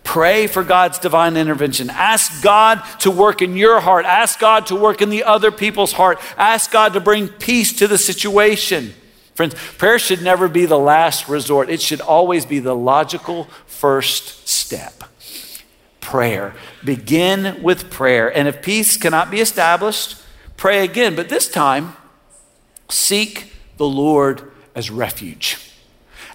Pray 0.03 0.47
for 0.47 0.63
God's 0.63 0.99
divine 0.99 1.37
intervention. 1.37 1.89
Ask 1.89 2.43
God 2.43 2.83
to 3.01 3.11
work 3.11 3.41
in 3.41 3.57
your 3.57 3.81
heart. 3.81 4.05
Ask 4.05 4.39
God 4.39 4.67
to 4.67 4.77
work 4.77 5.01
in 5.01 5.09
the 5.09 5.25
other 5.25 5.51
people's 5.51 5.93
heart. 5.93 6.21
Ask 6.37 6.71
God 6.71 6.93
to 6.93 7.01
bring 7.01 7.29
peace 7.29 7.73
to 7.79 7.89
the 7.89 7.97
situation. 7.97 8.93
Friends, 9.35 9.55
prayer 9.79 9.99
should 9.99 10.23
never 10.23 10.49
be 10.49 10.65
the 10.67 10.79
last 10.79 11.29
resort, 11.29 11.69
it 11.69 11.83
should 11.83 12.01
always 12.01 12.47
be 12.47 12.61
the 12.61 12.75
logical 12.75 13.45
first 13.67 14.49
step 14.49 15.05
prayer. 16.01 16.55
Begin 16.85 17.63
with 17.63 17.91
prayer. 17.91 18.29
And 18.29 18.47
if 18.47 18.63
peace 18.63 18.97
cannot 18.97 19.31
be 19.31 19.41
established, 19.41 20.23
pray 20.57 20.85
again. 20.85 21.17
But 21.17 21.29
this 21.29 21.51
time, 21.51 21.97
seek 22.89 23.53
the 23.79 23.89
Lord 23.89 24.53
as 24.75 24.91
refuge. 24.91 25.59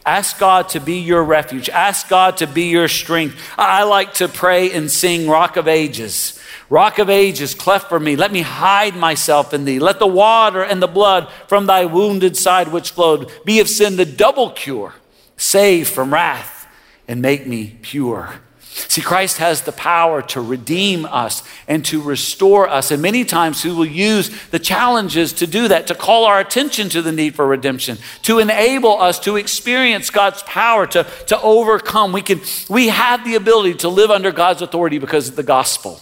Ask 0.09 0.39
God 0.39 0.69
to 0.69 0.79
be 0.79 1.01
your 1.01 1.23
refuge. 1.23 1.69
Ask 1.69 2.09
God 2.09 2.37
to 2.37 2.47
be 2.47 2.63
your 2.63 2.87
strength. 2.87 3.39
I 3.59 3.83
like 3.83 4.15
to 4.15 4.27
pray 4.27 4.71
and 4.71 4.89
sing 4.89 5.29
Rock 5.29 5.55
of 5.55 5.67
Ages. 5.67 6.39
Rock 6.67 6.97
of 6.97 7.11
Ages, 7.11 7.53
cleft 7.53 7.89
for 7.89 7.99
me. 7.99 8.15
Let 8.15 8.31
me 8.31 8.41
hide 8.41 8.95
myself 8.95 9.53
in 9.53 9.65
thee. 9.65 9.77
Let 9.77 9.99
the 9.99 10.07
water 10.07 10.63
and 10.63 10.81
the 10.81 10.87
blood 10.87 11.31
from 11.45 11.67
thy 11.67 11.85
wounded 11.85 12.35
side 12.35 12.69
which 12.69 12.89
flowed 12.89 13.31
be 13.45 13.59
of 13.59 13.69
sin 13.69 13.97
the 13.97 14.05
double 14.05 14.49
cure. 14.49 14.95
Save 15.37 15.87
from 15.87 16.11
wrath 16.11 16.67
and 17.07 17.21
make 17.21 17.45
me 17.45 17.77
pure. 17.83 18.41
See, 18.87 19.01
Christ 19.01 19.37
has 19.39 19.63
the 19.63 19.71
power 19.71 20.21
to 20.23 20.41
redeem 20.41 21.05
us 21.05 21.43
and 21.67 21.83
to 21.85 22.01
restore 22.01 22.69
us. 22.69 22.91
And 22.91 23.01
many 23.01 23.25
times 23.25 23.61
He 23.63 23.69
will 23.69 23.85
use 23.85 24.29
the 24.51 24.59
challenges 24.59 25.33
to 25.33 25.47
do 25.47 25.67
that, 25.67 25.87
to 25.87 25.95
call 25.95 26.25
our 26.25 26.39
attention 26.39 26.89
to 26.89 27.01
the 27.01 27.11
need 27.11 27.35
for 27.35 27.45
redemption, 27.45 27.97
to 28.23 28.39
enable 28.39 28.99
us 29.01 29.19
to 29.19 29.35
experience 29.35 30.09
God's 30.09 30.43
power 30.43 30.87
to, 30.87 31.05
to 31.27 31.41
overcome. 31.41 32.11
We, 32.11 32.21
can, 32.21 32.41
we 32.69 32.87
have 32.87 33.25
the 33.25 33.35
ability 33.35 33.75
to 33.75 33.89
live 33.89 34.11
under 34.11 34.31
God's 34.31 34.61
authority 34.61 34.97
because 34.97 35.29
of 35.29 35.35
the 35.35 35.43
gospel. 35.43 35.99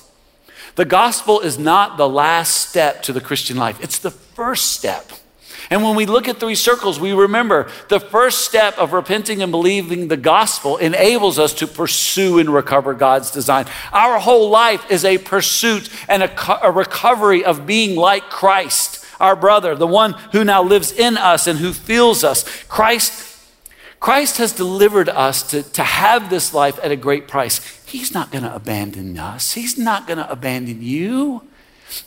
The 0.76 0.86
gospel 0.86 1.40
is 1.40 1.58
not 1.58 1.98
the 1.98 2.08
last 2.08 2.70
step 2.70 3.02
to 3.04 3.14
the 3.14 3.22
Christian 3.22 3.58
life, 3.58 3.84
it's 3.84 4.00
the 4.00 4.12
first 4.12 4.74
step. 4.74 5.12
And 5.70 5.84
when 5.84 5.96
we 5.96 6.06
look 6.06 6.28
at 6.28 6.40
three 6.40 6.56
circles, 6.56 7.00
we 7.00 7.12
remember 7.12 7.70
the 7.90 8.00
first 8.00 8.46
step 8.46 8.78
of 8.78 8.94
repenting 8.94 9.42
and 9.42 9.52
believing 9.52 10.08
the 10.08 10.18
gospel 10.18 10.78
enables 10.78 11.38
us 11.38 11.54
to 11.56 11.68
pursue 11.68 12.40
and 12.40 12.50
recover 12.50 12.94
God's 12.94 13.32
design. 13.32 13.66
Our 13.92 14.20
whole 14.20 14.50
life 14.50 14.90
is 14.90 15.04
a 15.04 15.18
pursuit 15.18 15.90
and 16.08 16.24
a, 16.24 16.66
a 16.66 16.72
recovery 16.72 17.44
of 17.44 17.66
being 17.66 17.98
like 17.98 18.30
Christ, 18.30 19.06
our 19.20 19.36
brother, 19.36 19.76
the 19.76 19.88
one 19.88 20.14
who 20.32 20.44
now 20.44 20.64
lives 20.64 20.92
in 20.92 21.18
us 21.18 21.48
and 21.48 21.60
who 21.60 21.74
feels 21.74 22.24
us. 22.24 22.46
Christ 22.68 23.28
Christ 24.00 24.38
has 24.38 24.54
delivered 24.54 25.10
us 25.10 25.42
to, 25.52 25.64
to 25.64 25.84
have 25.84 26.30
this 26.30 26.54
life 26.54 26.80
at 26.84 26.92
a 26.92 26.96
great 26.96 27.28
price. 27.28 27.84
He's 27.86 28.14
not 28.14 28.32
going 28.32 28.44
to 28.44 28.54
abandon 28.54 29.18
us. 29.18 29.54
He's 29.54 29.78
not 29.78 30.06
going 30.06 30.20
to 30.20 30.32
abandon 30.32 30.82
you. 30.82 31.42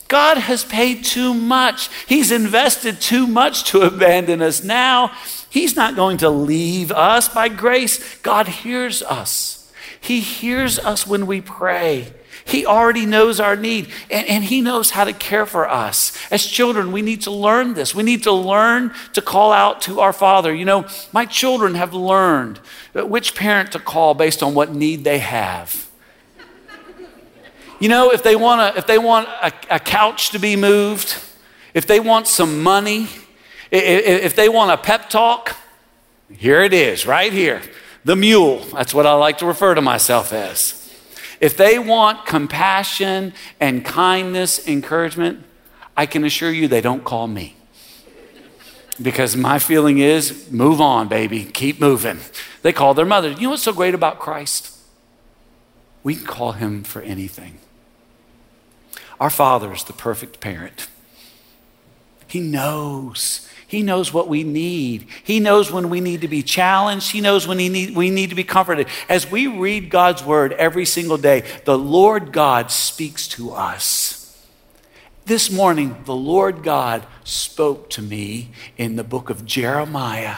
God 0.07 0.37
has 0.37 0.63
paid 0.63 1.03
too 1.03 1.33
much. 1.33 1.89
He's 2.07 2.31
invested 2.31 3.01
too 3.01 3.27
much 3.27 3.65
to 3.71 3.81
abandon 3.81 4.41
us. 4.41 4.63
Now, 4.63 5.11
He's 5.49 5.75
not 5.75 5.95
going 5.97 6.17
to 6.17 6.29
leave 6.29 6.91
us 6.91 7.27
by 7.27 7.49
grace. 7.49 8.17
God 8.19 8.47
hears 8.47 9.03
us. 9.03 9.71
He 9.99 10.21
hears 10.21 10.79
us 10.79 11.05
when 11.05 11.27
we 11.27 11.41
pray. 11.41 12.13
He 12.45 12.65
already 12.65 13.05
knows 13.05 13.39
our 13.39 13.55
need 13.55 13.89
and, 14.09 14.27
and, 14.27 14.43
He 14.43 14.61
knows 14.61 14.91
how 14.91 15.03
to 15.03 15.13
care 15.13 15.45
for 15.45 15.69
us. 15.69 16.17
As 16.31 16.45
children, 16.45 16.91
we 16.91 17.01
need 17.01 17.21
to 17.21 17.31
learn 17.31 17.73
this. 17.73 17.93
We 17.93 18.03
need 18.03 18.23
to 18.23 18.31
learn 18.31 18.93
to 19.13 19.21
call 19.21 19.51
out 19.51 19.81
to 19.81 19.99
our 19.99 20.13
Father. 20.13 20.53
You 20.53 20.65
know, 20.65 20.87
my 21.11 21.25
children 21.25 21.75
have 21.75 21.93
learned 21.93 22.57
which 22.93 23.35
parent 23.35 23.73
to 23.73 23.79
call 23.79 24.13
based 24.13 24.41
on 24.41 24.53
what 24.53 24.73
need 24.73 25.03
they 25.03 25.19
have. 25.19 25.90
You 27.81 27.89
know, 27.89 28.11
if 28.11 28.21
they 28.21 28.35
want, 28.35 28.61
a, 28.61 28.77
if 28.77 28.85
they 28.85 28.99
want 28.99 29.27
a, 29.27 29.51
a 29.71 29.79
couch 29.79 30.29
to 30.29 30.39
be 30.39 30.55
moved, 30.55 31.19
if 31.73 31.87
they 31.87 31.99
want 31.99 32.27
some 32.27 32.61
money, 32.61 33.07
if, 33.71 34.35
they 34.35 34.49
want 34.49 34.69
a 34.69 34.77
pep 34.77 35.09
talk, 35.09 35.55
here 36.29 36.61
it 36.61 36.73
is, 36.73 37.07
right 37.07 37.33
here. 37.33 37.63
The 38.05 38.15
mule. 38.15 38.59
That's 38.73 38.93
what 38.93 39.07
I 39.07 39.13
like 39.13 39.39
to 39.39 39.47
refer 39.47 39.73
to 39.73 39.81
myself 39.81 40.31
as. 40.31 40.77
If 41.39 41.57
they 41.57 41.79
want 41.79 42.27
compassion 42.27 43.33
and 43.59 43.83
kindness, 43.83 44.67
encouragement, 44.67 45.43
I 45.97 46.05
can 46.05 46.23
assure 46.23 46.51
you 46.51 46.67
they 46.67 46.81
don't 46.81 47.03
call 47.03 47.25
me. 47.25 47.55
Because 49.01 49.35
my 49.35 49.57
feeling 49.57 49.97
is 49.97 50.51
move 50.51 50.79
on, 50.79 51.07
baby, 51.07 51.45
keep 51.45 51.79
moving. 51.79 52.19
They 52.61 52.73
call 52.73 52.93
their 52.93 53.07
mother. 53.07 53.31
You 53.31 53.41
know 53.41 53.49
what's 53.51 53.63
so 53.63 53.73
great 53.73 53.95
about 53.95 54.19
Christ? 54.19 54.77
We 56.03 56.13
can 56.13 56.25
call 56.25 56.51
him 56.51 56.83
for 56.83 57.01
anything. 57.01 57.57
Our 59.21 59.29
Father 59.29 59.71
is 59.71 59.83
the 59.83 59.93
perfect 59.93 60.39
parent. 60.39 60.87
He 62.25 62.39
knows. 62.39 63.47
He 63.67 63.83
knows 63.83 64.11
what 64.11 64.27
we 64.27 64.43
need. 64.43 65.05
He 65.23 65.39
knows 65.39 65.71
when 65.71 65.91
we 65.91 66.01
need 66.01 66.21
to 66.21 66.27
be 66.27 66.41
challenged. 66.41 67.11
He 67.11 67.21
knows 67.21 67.47
when 67.47 67.59
he 67.59 67.69
need, 67.69 67.95
we 67.95 68.09
need 68.09 68.31
to 68.31 68.35
be 68.35 68.43
comforted. 68.43 68.87
As 69.07 69.29
we 69.29 69.45
read 69.45 69.91
God's 69.91 70.25
word 70.25 70.53
every 70.53 70.85
single 70.85 71.17
day, 71.17 71.43
the 71.65 71.77
Lord 71.77 72.33
God 72.33 72.71
speaks 72.71 73.27
to 73.29 73.51
us. 73.51 74.43
This 75.25 75.51
morning, 75.51 76.01
the 76.05 76.15
Lord 76.15 76.63
God 76.63 77.05
spoke 77.23 77.91
to 77.91 78.01
me 78.01 78.49
in 78.75 78.95
the 78.95 79.03
book 79.03 79.29
of 79.29 79.45
Jeremiah. 79.45 80.37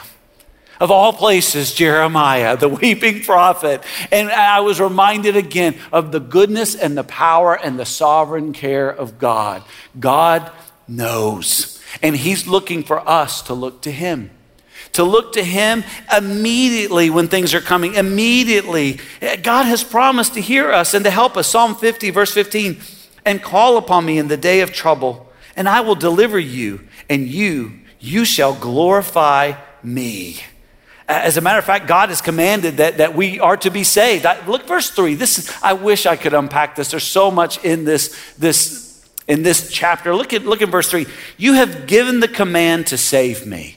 Of 0.80 0.90
all 0.90 1.12
places, 1.12 1.72
Jeremiah, 1.72 2.56
the 2.56 2.68
weeping 2.68 3.22
prophet. 3.22 3.82
And 4.10 4.30
I 4.30 4.60
was 4.60 4.80
reminded 4.80 5.36
again 5.36 5.76
of 5.92 6.12
the 6.12 6.20
goodness 6.20 6.74
and 6.74 6.96
the 6.96 7.04
power 7.04 7.54
and 7.54 7.78
the 7.78 7.86
sovereign 7.86 8.52
care 8.52 8.90
of 8.90 9.18
God. 9.18 9.62
God 9.98 10.50
knows. 10.88 11.80
And 12.02 12.16
He's 12.16 12.46
looking 12.46 12.82
for 12.82 13.08
us 13.08 13.42
to 13.42 13.54
look 13.54 13.82
to 13.82 13.92
Him. 13.92 14.30
To 14.94 15.04
look 15.04 15.32
to 15.34 15.44
Him 15.44 15.84
immediately 16.16 17.10
when 17.10 17.28
things 17.28 17.54
are 17.54 17.60
coming. 17.60 17.94
Immediately. 17.94 18.98
God 19.42 19.64
has 19.64 19.84
promised 19.84 20.34
to 20.34 20.40
hear 20.40 20.72
us 20.72 20.94
and 20.94 21.04
to 21.04 21.10
help 21.10 21.36
us. 21.36 21.48
Psalm 21.48 21.74
50, 21.74 22.10
verse 22.10 22.32
15. 22.32 22.80
And 23.24 23.42
call 23.42 23.76
upon 23.76 24.04
me 24.04 24.18
in 24.18 24.28
the 24.28 24.36
day 24.36 24.60
of 24.60 24.72
trouble, 24.72 25.32
and 25.56 25.66
I 25.66 25.80
will 25.80 25.94
deliver 25.94 26.38
you, 26.38 26.86
and 27.08 27.26
you, 27.26 27.80
you 27.98 28.26
shall 28.26 28.54
glorify 28.54 29.54
me. 29.82 30.40
As 31.06 31.36
a 31.36 31.42
matter 31.42 31.58
of 31.58 31.64
fact, 31.64 31.86
God 31.86 32.08
has 32.08 32.22
commanded 32.22 32.78
that, 32.78 32.96
that 32.98 33.14
we 33.14 33.38
are 33.38 33.58
to 33.58 33.70
be 33.70 33.84
saved. 33.84 34.24
I, 34.24 34.44
look, 34.46 34.66
verse 34.66 34.90
3. 34.90 35.14
This 35.14 35.38
is, 35.38 35.52
I 35.62 35.74
wish 35.74 36.06
I 36.06 36.16
could 36.16 36.32
unpack 36.32 36.76
this. 36.76 36.90
There's 36.90 37.04
so 37.04 37.30
much 37.30 37.62
in 37.62 37.84
this, 37.84 38.34
this, 38.38 39.06
in 39.28 39.42
this 39.42 39.70
chapter. 39.70 40.14
Look 40.14 40.32
at, 40.32 40.46
look 40.46 40.62
at 40.62 40.70
verse 40.70 40.90
3. 40.90 41.06
You 41.36 41.54
have 41.54 41.86
given 41.86 42.20
the 42.20 42.28
command 42.28 42.86
to 42.86 42.96
save 42.96 43.46
me. 43.46 43.76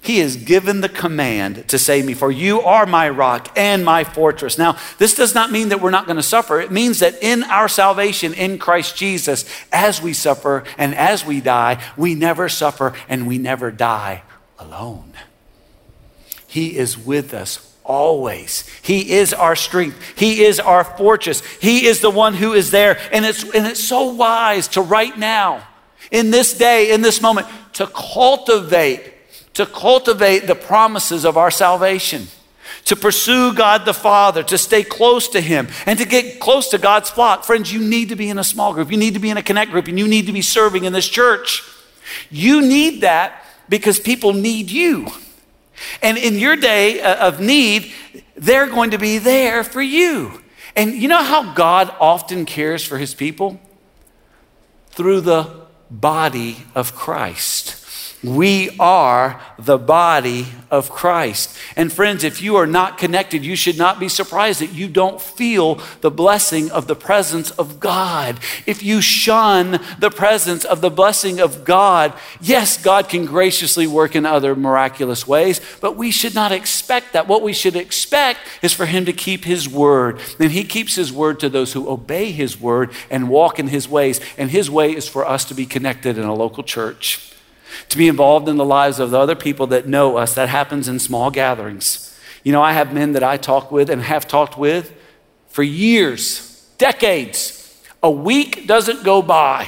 He 0.00 0.20
has 0.20 0.36
given 0.36 0.82
the 0.82 0.88
command 0.88 1.66
to 1.68 1.80
save 1.80 2.06
me, 2.06 2.14
for 2.14 2.30
you 2.30 2.60
are 2.60 2.86
my 2.86 3.08
rock 3.08 3.48
and 3.56 3.84
my 3.84 4.04
fortress. 4.04 4.56
Now, 4.56 4.78
this 4.98 5.16
does 5.16 5.34
not 5.34 5.50
mean 5.50 5.70
that 5.70 5.80
we're 5.80 5.90
not 5.90 6.06
going 6.06 6.16
to 6.16 6.22
suffer. 6.22 6.60
It 6.60 6.70
means 6.70 7.00
that 7.00 7.20
in 7.22 7.42
our 7.42 7.66
salvation 7.66 8.32
in 8.32 8.58
Christ 8.58 8.96
Jesus, 8.96 9.44
as 9.72 10.00
we 10.00 10.12
suffer 10.12 10.62
and 10.78 10.94
as 10.94 11.26
we 11.26 11.40
die, 11.40 11.82
we 11.96 12.14
never 12.14 12.48
suffer 12.48 12.94
and 13.08 13.26
we 13.26 13.36
never 13.36 13.72
die 13.72 14.22
alone. 14.60 15.12
He 16.56 16.78
is 16.78 16.96
with 16.96 17.34
us 17.34 17.76
always. 17.84 18.66
He 18.80 19.12
is 19.12 19.34
our 19.34 19.54
strength. 19.54 20.18
He 20.18 20.42
is 20.42 20.58
our 20.58 20.84
fortress. 20.84 21.44
He 21.56 21.84
is 21.84 22.00
the 22.00 22.08
one 22.08 22.32
who 22.32 22.54
is 22.54 22.70
there. 22.70 22.98
And 23.12 23.26
it's, 23.26 23.42
and 23.42 23.66
it's 23.66 23.84
so 23.84 24.14
wise 24.14 24.66
to 24.68 24.80
right 24.80 25.14
now, 25.18 25.68
in 26.10 26.30
this 26.30 26.56
day, 26.56 26.92
in 26.92 27.02
this 27.02 27.20
moment, 27.20 27.46
to 27.74 27.86
cultivate 27.88 29.12
to 29.52 29.66
cultivate 29.66 30.46
the 30.46 30.54
promises 30.54 31.24
of 31.26 31.36
our 31.36 31.50
salvation, 31.50 32.26
to 32.84 32.96
pursue 32.96 33.54
God 33.54 33.84
the 33.84 33.94
Father, 33.94 34.42
to 34.42 34.56
stay 34.56 34.82
close 34.82 35.28
to 35.28 35.40
Him, 35.42 35.68
and 35.84 35.98
to 35.98 36.06
get 36.06 36.40
close 36.40 36.68
to 36.70 36.78
God's 36.78 37.10
flock. 37.10 37.44
Friends, 37.44 37.70
you 37.70 37.80
need 37.80 38.10
to 38.10 38.16
be 38.16 38.30
in 38.30 38.38
a 38.38 38.44
small 38.44 38.72
group, 38.72 38.90
you 38.90 38.98
need 38.98 39.14
to 39.14 39.20
be 39.20 39.30
in 39.30 39.36
a 39.36 39.42
connect 39.42 39.72
group, 39.72 39.88
and 39.88 39.98
you 39.98 40.08
need 40.08 40.26
to 40.26 40.32
be 40.32 40.42
serving 40.42 40.84
in 40.84 40.92
this 40.94 41.08
church. 41.08 41.62
You 42.30 42.62
need 42.62 43.02
that 43.02 43.44
because 43.68 43.98
people 43.98 44.34
need 44.34 44.70
you. 44.70 45.08
And 46.02 46.18
in 46.18 46.38
your 46.38 46.56
day 46.56 47.00
uh, 47.00 47.28
of 47.28 47.40
need, 47.40 47.92
they're 48.36 48.66
going 48.66 48.90
to 48.90 48.98
be 48.98 49.18
there 49.18 49.64
for 49.64 49.82
you. 49.82 50.42
And 50.74 50.94
you 50.94 51.08
know 51.08 51.22
how 51.22 51.54
God 51.54 51.94
often 52.00 52.44
cares 52.44 52.84
for 52.84 52.98
his 52.98 53.14
people? 53.14 53.60
Through 54.90 55.22
the 55.22 55.66
body 55.90 56.58
of 56.74 56.94
Christ. 56.94 57.85
We 58.26 58.76
are 58.80 59.40
the 59.56 59.78
body 59.78 60.48
of 60.68 60.90
Christ. 60.90 61.56
And 61.76 61.92
friends, 61.92 62.24
if 62.24 62.42
you 62.42 62.56
are 62.56 62.66
not 62.66 62.98
connected, 62.98 63.44
you 63.44 63.54
should 63.54 63.78
not 63.78 64.00
be 64.00 64.08
surprised 64.08 64.60
that 64.60 64.72
you 64.72 64.88
don't 64.88 65.20
feel 65.20 65.80
the 66.00 66.10
blessing 66.10 66.68
of 66.72 66.88
the 66.88 66.96
presence 66.96 67.52
of 67.52 67.78
God. 67.78 68.40
If 68.66 68.82
you 68.82 69.00
shun 69.00 69.78
the 70.00 70.10
presence 70.10 70.64
of 70.64 70.80
the 70.80 70.90
blessing 70.90 71.38
of 71.38 71.64
God, 71.64 72.14
yes, 72.40 72.82
God 72.82 73.08
can 73.08 73.26
graciously 73.26 73.86
work 73.86 74.16
in 74.16 74.26
other 74.26 74.56
miraculous 74.56 75.24
ways, 75.24 75.60
but 75.80 75.96
we 75.96 76.10
should 76.10 76.34
not 76.34 76.50
expect 76.50 77.12
that. 77.12 77.28
What 77.28 77.42
we 77.42 77.52
should 77.52 77.76
expect 77.76 78.40
is 78.60 78.72
for 78.72 78.86
Him 78.86 79.04
to 79.04 79.12
keep 79.12 79.44
His 79.44 79.68
word. 79.68 80.18
And 80.40 80.50
He 80.50 80.64
keeps 80.64 80.96
His 80.96 81.12
word 81.12 81.38
to 81.40 81.48
those 81.48 81.74
who 81.74 81.88
obey 81.88 82.32
His 82.32 82.60
word 82.60 82.90
and 83.08 83.28
walk 83.28 83.60
in 83.60 83.68
His 83.68 83.88
ways. 83.88 84.20
And 84.36 84.50
His 84.50 84.68
way 84.68 84.96
is 84.96 85.06
for 85.06 85.24
us 85.24 85.44
to 85.44 85.54
be 85.54 85.64
connected 85.64 86.18
in 86.18 86.24
a 86.24 86.34
local 86.34 86.64
church 86.64 87.34
to 87.88 87.98
be 87.98 88.08
involved 88.08 88.48
in 88.48 88.56
the 88.56 88.64
lives 88.64 88.98
of 88.98 89.10
the 89.10 89.18
other 89.18 89.34
people 89.34 89.66
that 89.68 89.86
know 89.86 90.16
us. 90.16 90.34
That 90.34 90.48
happens 90.48 90.88
in 90.88 90.98
small 90.98 91.30
gatherings. 91.30 92.18
You 92.42 92.52
know, 92.52 92.62
I 92.62 92.72
have 92.72 92.92
men 92.92 93.12
that 93.12 93.22
I 93.22 93.36
talk 93.36 93.72
with 93.72 93.90
and 93.90 94.02
have 94.02 94.28
talked 94.28 94.56
with 94.56 94.92
for 95.48 95.62
years, 95.62 96.68
decades. 96.78 97.52
A 98.02 98.10
week 98.10 98.66
doesn't 98.66 99.04
go 99.04 99.22
by 99.22 99.66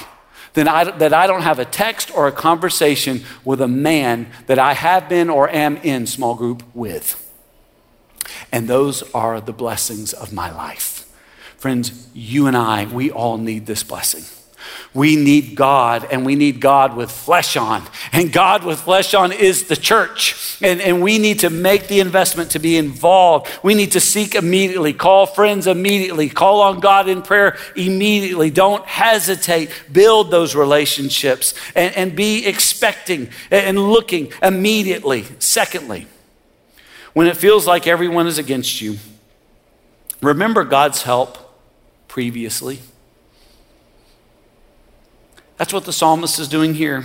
then 0.58 0.66
I, 0.66 0.84
that 0.84 1.12
I 1.12 1.28
don't 1.28 1.42
have 1.42 1.60
a 1.60 1.64
text 1.64 2.10
or 2.12 2.26
a 2.26 2.32
conversation 2.32 3.22
with 3.44 3.60
a 3.60 3.68
man 3.68 4.26
that 4.48 4.58
I 4.58 4.72
have 4.74 5.08
been 5.08 5.30
or 5.30 5.48
am 5.48 5.76
in 5.78 6.04
small 6.04 6.34
group 6.34 6.64
with. 6.74 7.24
And 8.50 8.66
those 8.66 9.02
are 9.14 9.40
the 9.40 9.52
blessings 9.52 10.12
of 10.12 10.32
my 10.32 10.50
life. 10.50 11.08
Friends, 11.56 12.08
you 12.12 12.48
and 12.48 12.56
I, 12.56 12.86
we 12.86 13.08
all 13.08 13.38
need 13.38 13.66
this 13.66 13.84
blessing. 13.84 14.24
We 14.94 15.16
need 15.16 15.54
God, 15.54 16.06
and 16.10 16.24
we 16.24 16.34
need 16.34 16.60
God 16.60 16.96
with 16.96 17.10
flesh 17.10 17.56
on. 17.56 17.82
And 18.12 18.32
God 18.32 18.64
with 18.64 18.80
flesh 18.80 19.14
on 19.14 19.32
is 19.32 19.64
the 19.64 19.76
church. 19.76 20.58
And, 20.62 20.80
and 20.80 21.02
we 21.02 21.18
need 21.18 21.40
to 21.40 21.50
make 21.50 21.88
the 21.88 22.00
investment 22.00 22.50
to 22.52 22.58
be 22.58 22.76
involved. 22.76 23.48
We 23.62 23.74
need 23.74 23.92
to 23.92 24.00
seek 24.00 24.34
immediately, 24.34 24.92
call 24.92 25.26
friends 25.26 25.66
immediately, 25.66 26.28
call 26.28 26.60
on 26.62 26.80
God 26.80 27.08
in 27.08 27.22
prayer 27.22 27.56
immediately. 27.76 28.50
Don't 28.50 28.84
hesitate. 28.86 29.70
Build 29.92 30.30
those 30.30 30.54
relationships 30.54 31.54
and, 31.74 31.94
and 31.94 32.16
be 32.16 32.46
expecting 32.46 33.28
and 33.50 33.78
looking 33.78 34.32
immediately. 34.42 35.24
Secondly, 35.38 36.06
when 37.12 37.26
it 37.26 37.36
feels 37.36 37.66
like 37.66 37.86
everyone 37.86 38.26
is 38.26 38.38
against 38.38 38.80
you, 38.80 38.96
remember 40.22 40.64
God's 40.64 41.02
help 41.02 41.38
previously. 42.08 42.80
That's 45.58 45.72
what 45.72 45.84
the 45.84 45.92
psalmist 45.92 46.38
is 46.38 46.48
doing 46.48 46.74
here. 46.74 47.04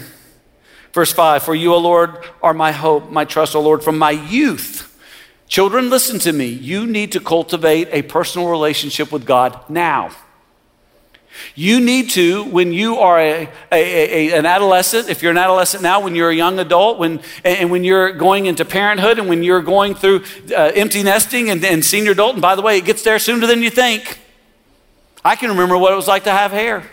Verse 0.93 1.11
5 1.11 1.43
For 1.43 1.55
you, 1.55 1.73
O 1.73 1.77
Lord, 1.79 2.17
are 2.41 2.53
my 2.53 2.71
hope, 2.71 3.09
my 3.09 3.25
trust, 3.25 3.55
O 3.55 3.61
Lord, 3.61 3.83
from 3.83 3.97
my 3.97 4.11
youth. 4.11 4.89
Children, 5.47 5.89
listen 5.89 6.19
to 6.19 6.31
me. 6.31 6.45
You 6.45 6.85
need 6.85 7.11
to 7.11 7.19
cultivate 7.19 7.89
a 7.91 8.03
personal 8.03 8.47
relationship 8.47 9.11
with 9.11 9.25
God 9.25 9.59
now. 9.69 10.11
You 11.55 11.79
need 11.79 12.11
to, 12.11 12.43
when 12.45 12.73
you 12.73 12.97
are 12.97 13.19
a, 13.19 13.49
a, 13.71 14.29
a, 14.31 14.37
an 14.37 14.45
adolescent, 14.45 15.09
if 15.09 15.23
you're 15.23 15.31
an 15.31 15.37
adolescent 15.37 15.81
now, 15.81 15.99
when 15.99 16.13
you're 16.13 16.29
a 16.29 16.35
young 16.35 16.59
adult, 16.59 16.99
when, 16.99 17.21
and 17.43 17.71
when 17.71 17.83
you're 17.83 18.11
going 18.13 18.45
into 18.45 18.63
parenthood, 18.65 19.17
and 19.17 19.27
when 19.27 19.41
you're 19.41 19.61
going 19.61 19.95
through 19.95 20.23
uh, 20.55 20.71
empty 20.75 21.01
nesting 21.01 21.49
and, 21.49 21.63
and 21.65 21.83
senior 21.83 22.11
adult, 22.11 22.33
and 22.33 22.41
by 22.41 22.55
the 22.55 22.61
way, 22.61 22.77
it 22.77 22.85
gets 22.85 23.01
there 23.01 23.17
sooner 23.17 23.47
than 23.47 23.63
you 23.63 23.71
think. 23.71 24.19
I 25.25 25.35
can 25.35 25.49
remember 25.49 25.77
what 25.77 25.91
it 25.91 25.95
was 25.95 26.07
like 26.07 26.25
to 26.25 26.31
have 26.31 26.51
hair. 26.51 26.87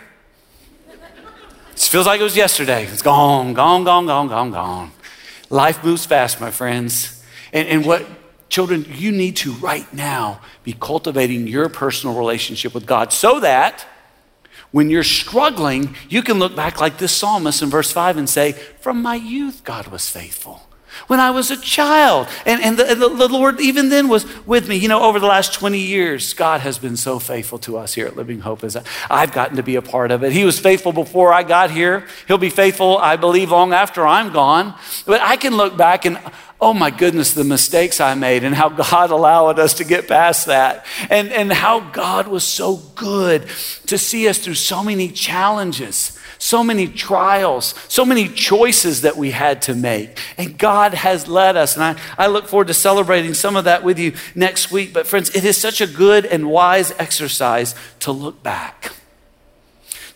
It 1.85 1.89
feels 1.89 2.05
like 2.05 2.19
it 2.19 2.23
was 2.23 2.37
yesterday. 2.37 2.85
It's 2.85 3.01
gone, 3.01 3.53
gone, 3.53 3.83
gone, 3.83 4.05
gone, 4.05 4.27
gone, 4.27 4.51
gone. 4.51 4.91
Life 5.49 5.83
moves 5.83 6.05
fast, 6.05 6.39
my 6.39 6.51
friends. 6.51 7.23
And, 7.51 7.67
and 7.67 7.85
what, 7.85 8.05
children, 8.49 8.85
you 8.89 9.11
need 9.11 9.35
to 9.37 9.53
right 9.53 9.91
now 9.93 10.41
be 10.63 10.73
cultivating 10.73 11.47
your 11.47 11.69
personal 11.69 12.15
relationship 12.15 12.73
with 12.73 12.85
God 12.85 13.11
so 13.11 13.39
that 13.39 13.85
when 14.71 14.89
you're 14.89 15.03
struggling, 15.03 15.95
you 16.07 16.21
can 16.21 16.39
look 16.39 16.55
back 16.55 16.79
like 16.79 16.97
this 16.97 17.11
psalmist 17.11 17.61
in 17.61 17.69
verse 17.69 17.91
5 17.91 18.17
and 18.17 18.29
say, 18.29 18.53
From 18.79 19.01
my 19.01 19.15
youth, 19.15 19.63
God 19.63 19.87
was 19.87 20.09
faithful 20.09 20.61
when 21.07 21.19
I 21.19 21.31
was 21.31 21.51
a 21.51 21.57
child. 21.57 22.27
And, 22.45 22.61
and, 22.61 22.77
the, 22.77 22.95
the, 22.95 23.09
the, 23.09 23.27
Lord, 23.27 23.59
even 23.59 23.89
then, 23.89 24.07
was 24.07 24.25
with 24.45 24.67
me. 24.67 24.75
You 24.75 24.87
know, 24.87 25.03
over 25.03 25.19
the 25.19 25.27
last 25.27 25.53
20 25.53 25.77
years, 25.79 26.33
God 26.33 26.61
has 26.61 26.77
been 26.77 26.97
so 26.97 27.19
faithful 27.19 27.59
to 27.59 27.77
us 27.77 27.93
here 27.93 28.07
at 28.07 28.15
Living 28.15 28.39
Hope 28.39 28.63
as 28.63 28.77
I've 29.09 29.31
gotten 29.31 29.57
to 29.57 29.63
be 29.63 29.75
a 29.75 29.81
part 29.81 30.11
of 30.11 30.23
it. 30.23 30.31
He 30.31 30.45
was 30.45 30.59
faithful 30.59 30.93
before 30.93 31.33
I 31.33 31.43
got 31.43 31.71
here. 31.71 32.05
He'll 32.27 32.37
be 32.37 32.49
faithful, 32.49 32.97
I 32.97 33.15
believe, 33.15 33.51
long 33.51 33.73
after 33.73 34.05
I'm 34.05 34.31
gone. 34.31 34.75
But 35.05 35.21
I 35.21 35.37
can 35.37 35.55
look 35.55 35.77
back 35.77 36.05
and, 36.05 36.19
oh 36.59 36.73
my 36.73 36.91
goodness, 36.91 37.33
the 37.33 37.43
mistakes 37.43 37.99
I 37.99 38.13
made 38.15 38.43
and 38.43 38.55
how 38.55 38.69
God 38.69 39.09
allowed 39.11 39.59
us 39.59 39.73
to 39.75 39.83
get 39.83 40.07
past 40.07 40.45
that. 40.47 40.85
And, 41.09 41.31
and 41.31 41.51
how 41.51 41.79
God 41.79 42.27
was 42.27 42.43
so 42.43 42.77
good 42.95 43.47
to 43.87 43.97
see 43.97 44.27
us 44.27 44.37
through 44.37 44.55
so 44.55 44.83
many 44.83 45.09
challenges 45.09 46.17
so 46.41 46.63
many 46.63 46.87
trials, 46.87 47.75
so 47.87 48.03
many 48.03 48.27
choices 48.27 49.01
that 49.01 49.15
we 49.15 49.29
had 49.29 49.61
to 49.63 49.75
make. 49.75 50.17
And 50.37 50.57
God 50.57 50.95
has 50.95 51.27
led 51.27 51.55
us. 51.55 51.75
And 51.75 51.83
I, 51.83 51.95
I 52.17 52.27
look 52.27 52.47
forward 52.47 52.67
to 52.67 52.73
celebrating 52.73 53.35
some 53.35 53.55
of 53.55 53.65
that 53.65 53.83
with 53.83 53.99
you 53.99 54.13
next 54.33 54.71
week. 54.71 54.91
But, 54.91 55.05
friends, 55.05 55.35
it 55.35 55.45
is 55.45 55.55
such 55.55 55.81
a 55.81 55.87
good 55.87 56.25
and 56.25 56.49
wise 56.49 56.91
exercise 56.97 57.75
to 57.99 58.11
look 58.11 58.41
back 58.41 58.91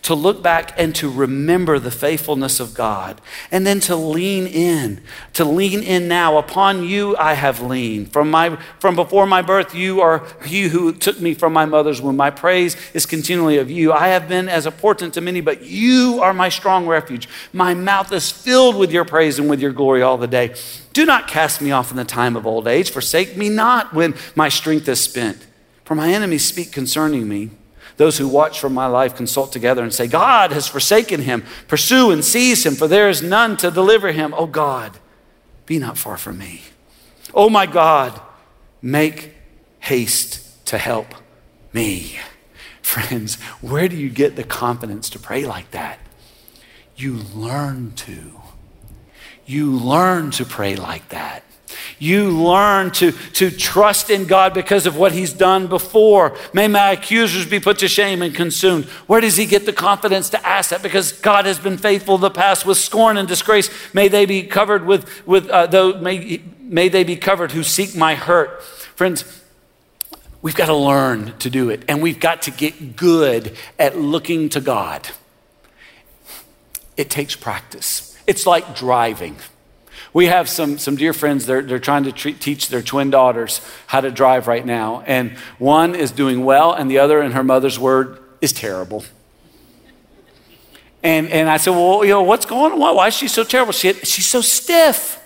to 0.06 0.14
look 0.14 0.40
back 0.40 0.72
and 0.78 0.94
to 0.94 1.10
remember 1.10 1.80
the 1.80 1.90
faithfulness 1.90 2.60
of 2.60 2.74
God, 2.74 3.20
and 3.50 3.66
then 3.66 3.80
to 3.80 3.96
lean 3.96 4.46
in, 4.46 5.02
to 5.32 5.44
lean 5.44 5.82
in 5.82 6.06
now. 6.06 6.38
Upon 6.38 6.84
you 6.84 7.16
I 7.16 7.32
have 7.34 7.60
leaned. 7.60 8.12
From, 8.12 8.30
my, 8.30 8.56
from 8.78 8.94
before 8.94 9.26
my 9.26 9.42
birth, 9.42 9.74
you 9.74 10.00
are 10.00 10.24
you 10.46 10.68
who 10.68 10.92
took 10.92 11.20
me 11.20 11.34
from 11.34 11.52
my 11.52 11.64
mother's 11.64 12.00
womb. 12.00 12.16
My 12.16 12.30
praise 12.30 12.76
is 12.94 13.04
continually 13.04 13.58
of 13.58 13.68
you. 13.68 13.92
I 13.92 14.06
have 14.06 14.28
been 14.28 14.48
as 14.48 14.64
a 14.64 14.70
portent 14.70 15.14
to 15.14 15.20
many, 15.20 15.40
but 15.40 15.62
you 15.62 16.20
are 16.22 16.32
my 16.32 16.50
strong 16.50 16.86
refuge. 16.86 17.28
My 17.52 17.74
mouth 17.74 18.12
is 18.12 18.30
filled 18.30 18.76
with 18.76 18.92
your 18.92 19.04
praise 19.04 19.40
and 19.40 19.50
with 19.50 19.60
your 19.60 19.72
glory 19.72 20.02
all 20.02 20.18
the 20.18 20.28
day. 20.28 20.54
Do 20.92 21.04
not 21.04 21.26
cast 21.26 21.60
me 21.60 21.72
off 21.72 21.90
in 21.90 21.96
the 21.96 22.04
time 22.04 22.36
of 22.36 22.46
old 22.46 22.68
age. 22.68 22.92
Forsake 22.92 23.36
me 23.36 23.48
not 23.48 23.92
when 23.92 24.14
my 24.36 24.50
strength 24.50 24.88
is 24.88 25.00
spent. 25.00 25.44
For 25.84 25.96
my 25.96 26.12
enemies 26.12 26.44
speak 26.44 26.70
concerning 26.70 27.28
me. 27.28 27.50
Those 27.96 28.18
who 28.18 28.28
watch 28.28 28.60
for 28.60 28.68
my 28.68 28.86
life 28.86 29.16
consult 29.16 29.52
together 29.52 29.82
and 29.82 29.92
say, 29.92 30.06
God 30.06 30.52
has 30.52 30.68
forsaken 30.68 31.22
him. 31.22 31.44
Pursue 31.66 32.10
and 32.10 32.24
seize 32.24 32.64
him, 32.66 32.74
for 32.74 32.86
there 32.86 33.08
is 33.08 33.22
none 33.22 33.56
to 33.58 33.70
deliver 33.70 34.12
him. 34.12 34.34
Oh 34.36 34.46
God, 34.46 34.98
be 35.64 35.78
not 35.78 35.96
far 35.96 36.16
from 36.16 36.38
me. 36.38 36.62
Oh 37.32 37.48
my 37.48 37.66
God, 37.66 38.20
make 38.82 39.34
haste 39.80 40.66
to 40.66 40.78
help 40.78 41.14
me. 41.72 42.18
Friends, 42.82 43.36
where 43.60 43.88
do 43.88 43.96
you 43.96 44.10
get 44.10 44.36
the 44.36 44.44
confidence 44.44 45.10
to 45.10 45.18
pray 45.18 45.44
like 45.44 45.70
that? 45.72 45.98
You 46.96 47.14
learn 47.34 47.92
to. 47.96 48.40
You 49.44 49.70
learn 49.70 50.30
to 50.32 50.44
pray 50.44 50.76
like 50.76 51.08
that. 51.08 51.44
You 51.98 52.30
learn 52.30 52.90
to, 52.92 53.12
to 53.12 53.50
trust 53.50 54.10
in 54.10 54.26
God 54.26 54.54
because 54.54 54.86
of 54.86 54.96
what 54.96 55.12
He's 55.12 55.32
done 55.32 55.66
before. 55.66 56.36
May 56.52 56.68
my 56.68 56.92
accusers 56.92 57.46
be 57.46 57.60
put 57.60 57.78
to 57.78 57.88
shame 57.88 58.22
and 58.22 58.34
consumed. 58.34 58.84
Where 59.06 59.20
does 59.20 59.36
He 59.36 59.46
get 59.46 59.66
the 59.66 59.72
confidence 59.72 60.30
to 60.30 60.46
ask 60.46 60.70
that? 60.70 60.82
Because 60.82 61.12
God 61.12 61.46
has 61.46 61.58
been 61.58 61.78
faithful 61.78 62.16
in 62.16 62.20
the 62.20 62.30
past 62.30 62.66
with 62.66 62.78
scorn 62.78 63.16
and 63.16 63.26
disgrace. 63.28 63.70
May 63.94 64.08
they 64.08 64.26
be 64.26 64.42
covered 64.42 64.86
with, 64.86 65.26
with 65.26 65.48
uh, 65.48 65.66
though, 65.66 65.98
may, 65.98 66.42
may 66.60 66.88
they 66.88 67.04
be 67.04 67.16
covered 67.16 67.52
who 67.52 67.62
seek 67.62 67.96
my 67.96 68.14
hurt. 68.14 68.62
Friends, 68.62 69.42
we've 70.42 70.54
got 70.54 70.66
to 70.66 70.74
learn 70.74 71.36
to 71.38 71.50
do 71.50 71.70
it, 71.70 71.82
and 71.88 72.02
we've 72.02 72.20
got 72.20 72.42
to 72.42 72.50
get 72.50 72.96
good 72.96 73.56
at 73.78 73.96
looking 73.96 74.48
to 74.50 74.60
God. 74.60 75.08
It 76.96 77.10
takes 77.10 77.36
practice. 77.36 78.16
It's 78.26 78.46
like 78.46 78.74
driving. 78.74 79.36
We 80.16 80.28
have 80.28 80.48
some, 80.48 80.78
some 80.78 80.96
dear 80.96 81.12
friends, 81.12 81.44
they're, 81.44 81.60
they're 81.60 81.78
trying 81.78 82.04
to 82.04 82.10
treat, 82.10 82.40
teach 82.40 82.70
their 82.70 82.80
twin 82.80 83.10
daughters 83.10 83.60
how 83.86 84.00
to 84.00 84.10
drive 84.10 84.46
right 84.48 84.64
now. 84.64 85.02
And 85.06 85.32
one 85.58 85.94
is 85.94 86.10
doing 86.10 86.42
well, 86.42 86.72
and 86.72 86.90
the 86.90 87.00
other, 87.00 87.20
in 87.20 87.32
her 87.32 87.44
mother's 87.44 87.78
word, 87.78 88.18
is 88.40 88.50
terrible. 88.50 89.04
And, 91.02 91.28
and 91.28 91.50
I 91.50 91.58
said, 91.58 91.72
Well, 91.72 92.02
you 92.02 92.12
know, 92.12 92.22
what's 92.22 92.46
going 92.46 92.72
on? 92.72 92.78
Why, 92.78 92.92
why 92.92 93.08
is 93.08 93.14
she 93.14 93.28
so 93.28 93.44
terrible? 93.44 93.74
She, 93.74 93.92
she's 93.92 94.26
so 94.26 94.40
stiff. 94.40 95.22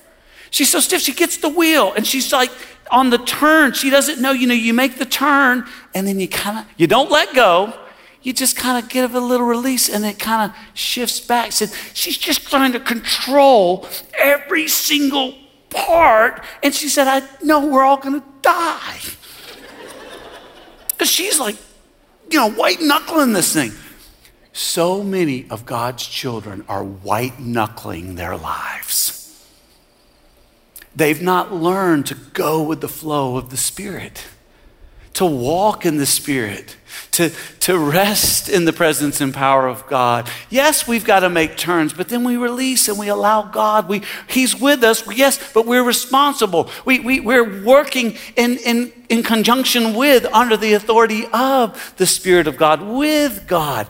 She's 0.50 0.72
so 0.72 0.80
stiff. 0.80 1.02
She 1.02 1.12
gets 1.12 1.36
the 1.36 1.50
wheel, 1.50 1.92
and 1.92 2.04
she's 2.04 2.32
like, 2.32 2.50
on 2.90 3.10
the 3.10 3.18
turn, 3.18 3.74
she 3.74 3.90
doesn't 3.90 4.20
know, 4.20 4.32
you 4.32 4.48
know, 4.48 4.54
you 4.54 4.74
make 4.74 4.98
the 4.98 5.06
turn, 5.06 5.68
and 5.94 6.04
then 6.04 6.18
you 6.18 6.26
kind 6.26 6.58
of, 6.58 6.66
you 6.76 6.88
don't 6.88 7.12
let 7.12 7.32
go 7.32 7.78
you 8.22 8.32
just 8.32 8.56
kind 8.56 8.82
of 8.82 8.90
give 8.90 9.14
a 9.14 9.20
little 9.20 9.46
release 9.46 9.88
and 9.88 10.04
it 10.04 10.18
kind 10.18 10.50
of 10.50 10.56
shifts 10.74 11.20
back. 11.20 11.52
Said 11.52 11.70
she's 11.94 12.18
just 12.18 12.48
trying 12.48 12.72
to 12.72 12.80
control 12.80 13.88
every 14.18 14.68
single 14.68 15.34
part. 15.70 16.42
And 16.62 16.74
she 16.74 16.88
said, 16.88 17.08
I 17.08 17.26
know 17.42 17.66
we're 17.66 17.82
all 17.82 17.96
going 17.96 18.20
to 18.20 18.26
die. 18.42 18.98
Because 20.88 21.10
she's 21.10 21.40
like, 21.40 21.56
you 22.30 22.38
know, 22.38 22.50
white 22.50 22.80
knuckling 22.80 23.32
this 23.32 23.54
thing. 23.54 23.72
So 24.52 25.02
many 25.02 25.48
of 25.48 25.64
God's 25.64 26.06
children 26.06 26.64
are 26.68 26.84
white 26.84 27.40
knuckling 27.40 28.16
their 28.16 28.36
lives. 28.36 29.16
They've 30.94 31.22
not 31.22 31.54
learned 31.54 32.06
to 32.06 32.14
go 32.14 32.62
with 32.62 32.80
the 32.80 32.88
flow 32.88 33.36
of 33.36 33.50
the 33.50 33.56
Spirit 33.56 34.26
to 35.20 35.26
walk 35.26 35.84
in 35.84 35.98
the 35.98 36.06
Spirit, 36.06 36.78
to, 37.10 37.30
to 37.60 37.76
rest 37.76 38.48
in 38.48 38.64
the 38.64 38.72
presence 38.72 39.20
and 39.20 39.34
power 39.34 39.68
of 39.68 39.86
God. 39.86 40.30
Yes, 40.48 40.88
we've 40.88 41.04
got 41.04 41.20
to 41.20 41.28
make 41.28 41.58
turns, 41.58 41.92
but 41.92 42.08
then 42.08 42.24
we 42.24 42.38
release 42.38 42.88
and 42.88 42.98
we 42.98 43.08
allow 43.08 43.42
God. 43.42 43.86
We, 43.86 44.00
he's 44.30 44.58
with 44.58 44.82
us, 44.82 45.06
yes, 45.14 45.52
but 45.52 45.66
we're 45.66 45.84
responsible. 45.84 46.70
We, 46.86 47.00
we, 47.00 47.20
we're 47.20 47.62
working 47.62 48.16
in, 48.34 48.56
in, 48.64 48.94
in 49.10 49.22
conjunction 49.22 49.92
with, 49.92 50.24
under 50.32 50.56
the 50.56 50.72
authority 50.72 51.26
of 51.34 51.92
the 51.98 52.06
Spirit 52.06 52.46
of 52.46 52.56
God, 52.56 52.80
with 52.80 53.46
God. 53.46 53.88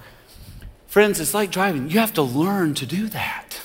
Friends, 0.88 1.20
it's 1.20 1.32
like 1.32 1.52
driving. 1.52 1.90
You 1.90 2.00
have 2.00 2.14
to 2.14 2.22
learn 2.22 2.74
to 2.74 2.86
do 2.86 3.06
that. 3.06 3.60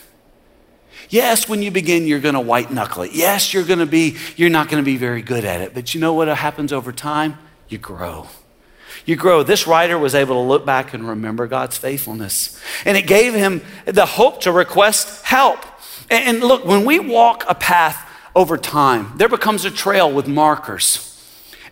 Yes, 1.10 1.50
when 1.50 1.64
you 1.64 1.72
begin, 1.72 2.06
you're 2.06 2.20
going 2.20 2.36
to 2.36 2.42
white 2.42 2.72
knuckle 2.72 3.02
it. 3.02 3.14
Yes, 3.14 3.56
you're 3.56 3.64
going 3.64 3.80
to 3.80 3.88
be, 3.88 4.18
you're 4.36 4.52
not 4.52 4.70
going 4.70 4.84
to 4.84 4.86
be 4.86 4.98
very 4.98 5.24
good 5.24 5.46
at 5.46 5.62
it. 5.62 5.74
But 5.74 5.96
you 5.96 6.00
know 6.00 6.14
what 6.14 6.28
happens 6.28 6.72
over 6.72 6.92
time? 6.92 7.40
You 7.76 7.80
grow. 7.80 8.28
You 9.06 9.18
grow. 9.18 9.44
This 9.44 9.68
writer 9.68 10.00
was 10.00 10.16
able 10.16 10.36
to 10.36 10.48
look 10.48 10.66
back 10.66 10.94
and 10.94 11.06
remember 11.06 11.46
God's 11.46 11.78
faithfulness. 11.78 12.58
And 12.86 12.96
it 12.96 13.06
gave 13.06 13.34
him 13.34 13.62
the 13.84 14.06
hope 14.06 14.42
to 14.42 14.52
request 14.54 15.26
help. 15.26 15.60
And 16.10 16.40
look, 16.40 16.64
when 16.64 16.86
we 16.86 17.00
walk 17.00 17.44
a 17.50 17.54
path 17.54 18.10
over 18.34 18.58
time, 18.58 19.12
there 19.18 19.28
becomes 19.28 19.66
a 19.66 19.72
trail 19.72 20.10
with 20.10 20.26
markers. 20.26 21.12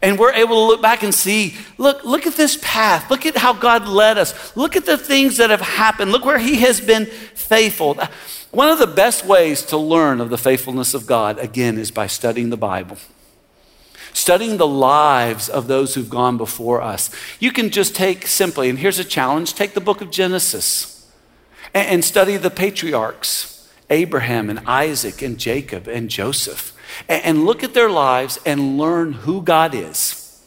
And 0.02 0.20
we're 0.20 0.34
able 0.34 0.56
to 0.56 0.68
look 0.68 0.82
back 0.82 1.04
and 1.04 1.16
see, 1.16 1.56
look, 1.78 2.04
look 2.04 2.28
at 2.28 2.36
this 2.36 2.60
path. 2.62 3.10
Look 3.10 3.26
at 3.26 3.38
how 3.38 3.54
God 3.54 3.88
led 3.88 4.18
us. 4.18 4.58
Look 4.58 4.76
at 4.76 4.86
the 4.86 4.98
things 4.98 5.38
that 5.38 5.52
have 5.52 5.62
happened. 5.62 6.12
Look 6.12 6.26
where 6.26 6.38
He 6.38 6.58
has 6.58 6.82
been 6.82 7.06
faithful. 7.06 7.98
One 8.52 8.68
of 8.68 8.80
the 8.80 8.88
best 8.88 9.26
ways 9.26 9.62
to 9.68 9.78
learn 9.78 10.20
of 10.20 10.30
the 10.30 10.38
faithfulness 10.38 10.94
of 10.94 11.08
God, 11.08 11.40
again, 11.40 11.78
is 11.78 11.92
by 11.92 12.08
studying 12.08 12.50
the 12.50 12.58
Bible 12.58 12.98
studying 14.14 14.58
the 14.58 14.68
lives 14.68 15.50
of 15.50 15.68
those 15.68 15.96
who've 15.96 16.10
gone 16.10 16.38
before 16.38 16.82
us. 16.82 17.10
You 17.40 17.52
can 17.52 17.70
just 17.70 17.96
take 17.96 18.28
simply, 18.28 18.70
and 18.70 18.80
here's 18.80 19.00
a 19.00 19.04
challenge 19.04 19.54
take 19.54 19.74
the 19.74 19.82
book 19.82 20.02
of 20.02 20.12
Genesis 20.12 21.12
and, 21.74 21.88
and 21.88 22.06
study 22.06 22.38
the 22.38 22.50
patriarchs 22.50 23.70
Abraham 23.90 24.50
and 24.50 24.60
Isaac 24.66 25.22
and 25.22 25.38
Jacob 25.38 25.88
and 25.88 26.10
Joseph, 26.10 26.74
and, 27.10 27.24
and 27.24 27.46
look 27.46 27.64
at 27.64 27.74
their 27.74 27.90
lives 27.90 28.40
and 28.46 28.78
learn 28.78 29.14
who 29.14 29.42
God 29.42 29.76
is, 29.76 30.42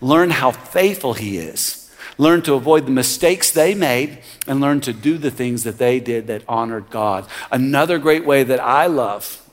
learn 0.00 0.30
how 0.30 0.50
faithful 0.50 1.14
He 1.14 1.38
is. 1.38 1.82
Learn 2.18 2.40
to 2.42 2.54
avoid 2.54 2.86
the 2.86 2.92
mistakes 2.92 3.50
they 3.50 3.74
made 3.74 4.20
and 4.46 4.58
learn 4.58 4.80
to 4.80 4.94
do 4.94 5.18
the 5.18 5.30
things 5.30 5.64
that 5.64 5.76
they 5.76 6.00
did 6.00 6.28
that 6.28 6.44
honored 6.48 6.88
God. 6.88 7.26
Another 7.52 7.98
great 7.98 8.24
way 8.24 8.42
that 8.42 8.58
I 8.58 8.86
love 8.86 9.46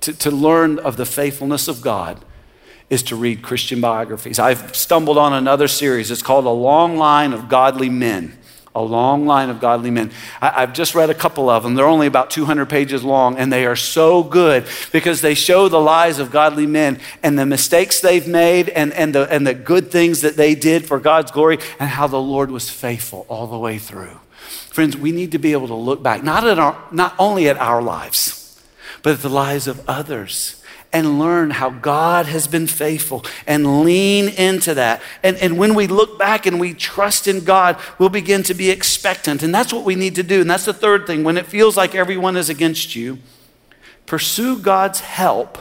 to, 0.00 0.14
to 0.14 0.30
learn 0.30 0.78
of 0.78 0.96
the 0.96 1.04
faithfulness 1.04 1.68
of 1.68 1.82
God 1.82 2.24
is 2.90 3.02
to 3.04 3.16
read 3.16 3.42
Christian 3.42 3.80
biographies. 3.80 4.38
I've 4.38 4.74
stumbled 4.74 5.18
on 5.18 5.32
another 5.32 5.68
series. 5.68 6.10
It's 6.10 6.22
called 6.22 6.46
A 6.46 6.50
Long 6.50 6.96
Line 6.96 7.32
of 7.32 7.48
Godly 7.48 7.90
Men. 7.90 8.38
A 8.74 8.82
long 8.82 9.26
line 9.26 9.50
of 9.50 9.60
godly 9.60 9.90
men. 9.90 10.12
I, 10.40 10.60
have 10.60 10.72
just 10.72 10.94
read 10.94 11.10
a 11.10 11.14
couple 11.14 11.50
of 11.50 11.64
them. 11.64 11.74
They're 11.74 11.86
only 11.86 12.06
about 12.06 12.30
200 12.30 12.66
pages 12.66 13.02
long, 13.02 13.36
and 13.36 13.52
they 13.52 13.66
are 13.66 13.74
so 13.74 14.22
good 14.22 14.66
because 14.92 15.20
they 15.20 15.34
show 15.34 15.68
the 15.68 15.80
lives 15.80 16.20
of 16.20 16.30
godly 16.30 16.66
men 16.66 17.00
and 17.22 17.36
the 17.36 17.44
mistakes 17.44 18.00
they've 18.00 18.28
made 18.28 18.68
and, 18.68 18.92
and, 18.92 19.14
the, 19.14 19.28
and 19.32 19.44
the 19.44 19.54
good 19.54 19.90
things 19.90 20.20
that 20.20 20.36
they 20.36 20.54
did 20.54 20.86
for 20.86 21.00
God's 21.00 21.32
glory 21.32 21.58
and 21.80 21.88
how 21.88 22.06
the 22.06 22.20
Lord 22.20 22.52
was 22.52 22.70
faithful 22.70 23.26
all 23.28 23.48
the 23.48 23.58
way 23.58 23.78
through. 23.78 24.20
Friends, 24.70 24.96
we 24.96 25.10
need 25.10 25.32
to 25.32 25.38
be 25.38 25.52
able 25.52 25.66
to 25.68 25.74
look 25.74 26.00
back, 26.00 26.22
not, 26.22 26.46
at 26.46 26.60
our, 26.60 26.80
not 26.92 27.16
only 27.18 27.48
at 27.48 27.56
our 27.56 27.82
lives, 27.82 28.62
but 29.02 29.14
at 29.14 29.22
the 29.22 29.28
lives 29.28 29.66
of 29.66 29.82
others 29.88 30.57
and 30.92 31.18
learn 31.18 31.50
how 31.50 31.70
God 31.70 32.26
has 32.26 32.46
been 32.46 32.66
faithful 32.66 33.24
and 33.46 33.84
lean 33.84 34.28
into 34.28 34.74
that. 34.74 35.02
And, 35.22 35.36
and 35.36 35.58
when 35.58 35.74
we 35.74 35.86
look 35.86 36.18
back 36.18 36.46
and 36.46 36.58
we 36.58 36.72
trust 36.72 37.28
in 37.28 37.44
God, 37.44 37.78
we'll 37.98 38.08
begin 38.08 38.42
to 38.44 38.54
be 38.54 38.70
expectant. 38.70 39.42
And 39.42 39.54
that's 39.54 39.72
what 39.72 39.84
we 39.84 39.94
need 39.94 40.14
to 40.14 40.22
do. 40.22 40.40
And 40.40 40.50
that's 40.50 40.64
the 40.64 40.72
third 40.72 41.06
thing. 41.06 41.24
When 41.24 41.36
it 41.36 41.46
feels 41.46 41.76
like 41.76 41.94
everyone 41.94 42.36
is 42.36 42.48
against 42.48 42.96
you, 42.96 43.18
pursue 44.06 44.58
God's 44.58 45.00
help 45.00 45.58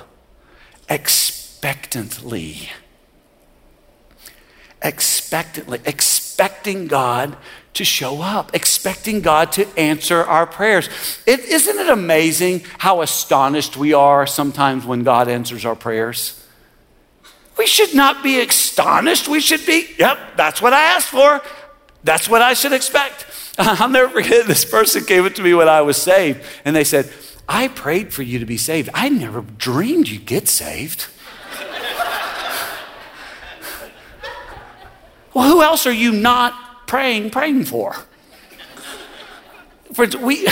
expectantly. 0.89 2.69
Expectantly. 4.81 5.79
Expecting 6.37 6.85
God 6.85 7.35
to 7.73 7.83
show 7.83 8.21
up, 8.21 8.53
expecting 8.53 9.21
God 9.21 9.51
to 9.53 9.67
answer 9.75 10.23
our 10.23 10.45
prayers. 10.45 10.87
is 11.25 11.39
isn't 11.39 11.79
it 11.79 11.89
amazing 11.89 12.63
how 12.77 13.01
astonished 13.01 13.75
we 13.75 13.91
are 13.93 14.27
sometimes 14.27 14.85
when 14.85 15.01
God 15.01 15.29
answers 15.29 15.65
our 15.65 15.75
prayers? 15.75 16.45
We 17.57 17.65
should 17.65 17.95
not 17.95 18.21
be 18.21 18.39
astonished. 18.39 19.27
We 19.27 19.41
should 19.41 19.65
be, 19.65 19.87
yep, 19.97 20.19
that's 20.37 20.61
what 20.61 20.73
I 20.73 20.83
asked 20.95 21.07
for. 21.09 21.41
That's 22.03 22.29
what 22.29 22.43
I 22.43 22.53
should 22.53 22.71
expect. 22.71 23.25
I'll 23.57 23.89
never 23.89 24.09
forget 24.09 24.45
this 24.45 24.63
person 24.63 25.05
came 25.05 25.25
up 25.25 25.33
to 25.33 25.41
me 25.41 25.55
when 25.55 25.67
I 25.67 25.81
was 25.81 25.97
saved, 25.97 26.43
and 26.65 26.75
they 26.75 26.83
said, 26.83 27.11
I 27.49 27.69
prayed 27.69 28.13
for 28.13 28.21
you 28.21 28.37
to 28.37 28.45
be 28.45 28.57
saved. 28.57 28.91
I 28.93 29.09
never 29.09 29.41
dreamed 29.41 30.07
you'd 30.07 30.27
get 30.27 30.47
saved. 30.47 31.07
Well, 35.37 35.47
who 35.47 35.61
else 35.61 35.85
are 35.85 35.93
you 35.93 36.11
not 36.11 36.87
praying, 36.87 37.29
praying 37.29 37.65
for. 37.65 37.95
Friends, 39.93 40.17
we, 40.17 40.47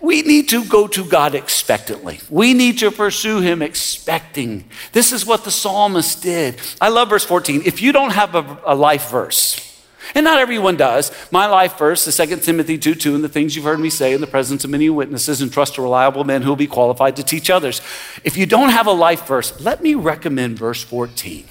we 0.00 0.22
need 0.22 0.48
to 0.50 0.64
go 0.66 0.86
to 0.86 1.04
God 1.04 1.34
expectantly. 1.34 2.20
We 2.30 2.54
need 2.54 2.78
to 2.78 2.92
pursue 2.92 3.40
Him 3.40 3.60
expecting. 3.60 4.66
This 4.92 5.10
is 5.10 5.26
what 5.26 5.42
the 5.42 5.50
psalmist 5.50 6.22
did. 6.22 6.60
I 6.80 6.90
love 6.90 7.08
verse 7.08 7.24
14. 7.24 7.62
If 7.64 7.82
you 7.82 7.90
don't 7.90 8.12
have 8.12 8.36
a, 8.36 8.60
a 8.64 8.74
life 8.76 9.10
verse, 9.10 9.66
and 10.14 10.22
not 10.22 10.38
everyone 10.38 10.76
does. 10.76 11.10
My 11.32 11.46
life 11.46 11.76
verse 11.76 12.06
is 12.06 12.16
2 12.16 12.36
Timothy 12.36 12.78
2 12.78 12.94
2, 12.94 13.16
and 13.16 13.24
the 13.24 13.28
things 13.28 13.56
you've 13.56 13.64
heard 13.64 13.80
me 13.80 13.90
say 13.90 14.12
in 14.12 14.20
the 14.20 14.28
presence 14.28 14.62
of 14.62 14.70
many 14.70 14.88
witnesses, 14.90 15.40
and 15.42 15.52
trust 15.52 15.76
a 15.76 15.82
reliable 15.82 16.22
men 16.22 16.42
who 16.42 16.50
will 16.50 16.56
be 16.56 16.68
qualified 16.68 17.16
to 17.16 17.24
teach 17.24 17.50
others. 17.50 17.80
If 18.22 18.36
you 18.36 18.46
don't 18.46 18.70
have 18.70 18.86
a 18.86 18.92
life 18.92 19.26
verse, 19.26 19.60
let 19.60 19.82
me 19.82 19.96
recommend 19.96 20.56
verse 20.56 20.84
14. 20.84 21.46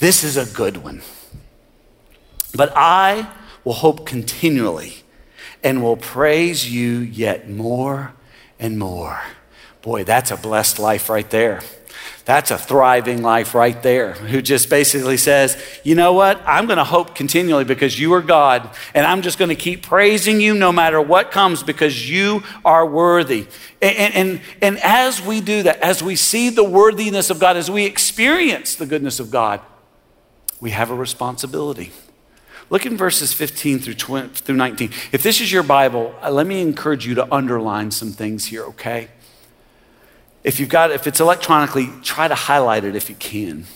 This 0.00 0.22
is 0.22 0.36
a 0.36 0.44
good 0.54 0.76
one. 0.78 1.00
But 2.54 2.72
I 2.76 3.30
will 3.64 3.72
hope 3.72 4.06
continually 4.06 5.02
and 5.62 5.82
will 5.82 5.96
praise 5.96 6.70
you 6.70 6.98
yet 6.98 7.48
more 7.48 8.14
and 8.58 8.78
more. 8.78 9.20
Boy, 9.82 10.04
that's 10.04 10.30
a 10.30 10.36
blessed 10.36 10.78
life 10.78 11.08
right 11.08 11.28
there. 11.28 11.60
That's 12.24 12.50
a 12.50 12.56
thriving 12.56 13.22
life 13.22 13.54
right 13.54 13.82
there, 13.82 14.12
who 14.12 14.40
just 14.40 14.70
basically 14.70 15.18
says, 15.18 15.62
You 15.84 15.94
know 15.94 16.14
what? 16.14 16.40
I'm 16.46 16.66
going 16.66 16.78
to 16.78 16.84
hope 16.84 17.14
continually 17.14 17.64
because 17.64 18.00
you 18.00 18.14
are 18.14 18.22
God, 18.22 18.70
and 18.94 19.06
I'm 19.06 19.20
just 19.20 19.38
going 19.38 19.50
to 19.50 19.54
keep 19.54 19.82
praising 19.82 20.40
you 20.40 20.54
no 20.54 20.72
matter 20.72 21.02
what 21.02 21.30
comes 21.30 21.62
because 21.62 22.08
you 22.08 22.42
are 22.64 22.86
worthy. 22.86 23.46
And, 23.82 24.14
and, 24.14 24.40
and 24.62 24.78
as 24.78 25.20
we 25.20 25.42
do 25.42 25.64
that, 25.64 25.80
as 25.80 26.02
we 26.02 26.16
see 26.16 26.48
the 26.48 26.64
worthiness 26.64 27.28
of 27.28 27.38
God, 27.38 27.58
as 27.58 27.70
we 27.70 27.84
experience 27.84 28.74
the 28.74 28.86
goodness 28.86 29.20
of 29.20 29.30
God, 29.30 29.60
we 30.60 30.70
have 30.70 30.90
a 30.90 30.94
responsibility. 30.94 31.92
Look 32.70 32.86
in 32.86 32.96
verses 32.96 33.32
15 33.32 33.78
through, 33.80 33.94
20, 33.94 34.28
through 34.28 34.56
19. 34.56 34.90
If 35.12 35.22
this 35.22 35.40
is 35.40 35.52
your 35.52 35.62
Bible, 35.62 36.14
uh, 36.22 36.30
let 36.30 36.46
me 36.46 36.60
encourage 36.62 37.06
you 37.06 37.14
to 37.16 37.32
underline 37.32 37.90
some 37.90 38.12
things 38.12 38.46
here, 38.46 38.64
okay? 38.64 39.08
If 40.42 40.60
you've 40.60 40.68
got, 40.68 40.90
if 40.90 41.06
it's 41.06 41.20
electronically, 41.20 41.88
try 42.02 42.28
to 42.28 42.34
highlight 42.34 42.84
it 42.84 42.96
if 42.96 43.08
you 43.08 43.16
can. 43.16 43.66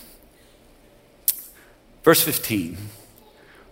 Verse 2.03 2.21
15, 2.21 2.77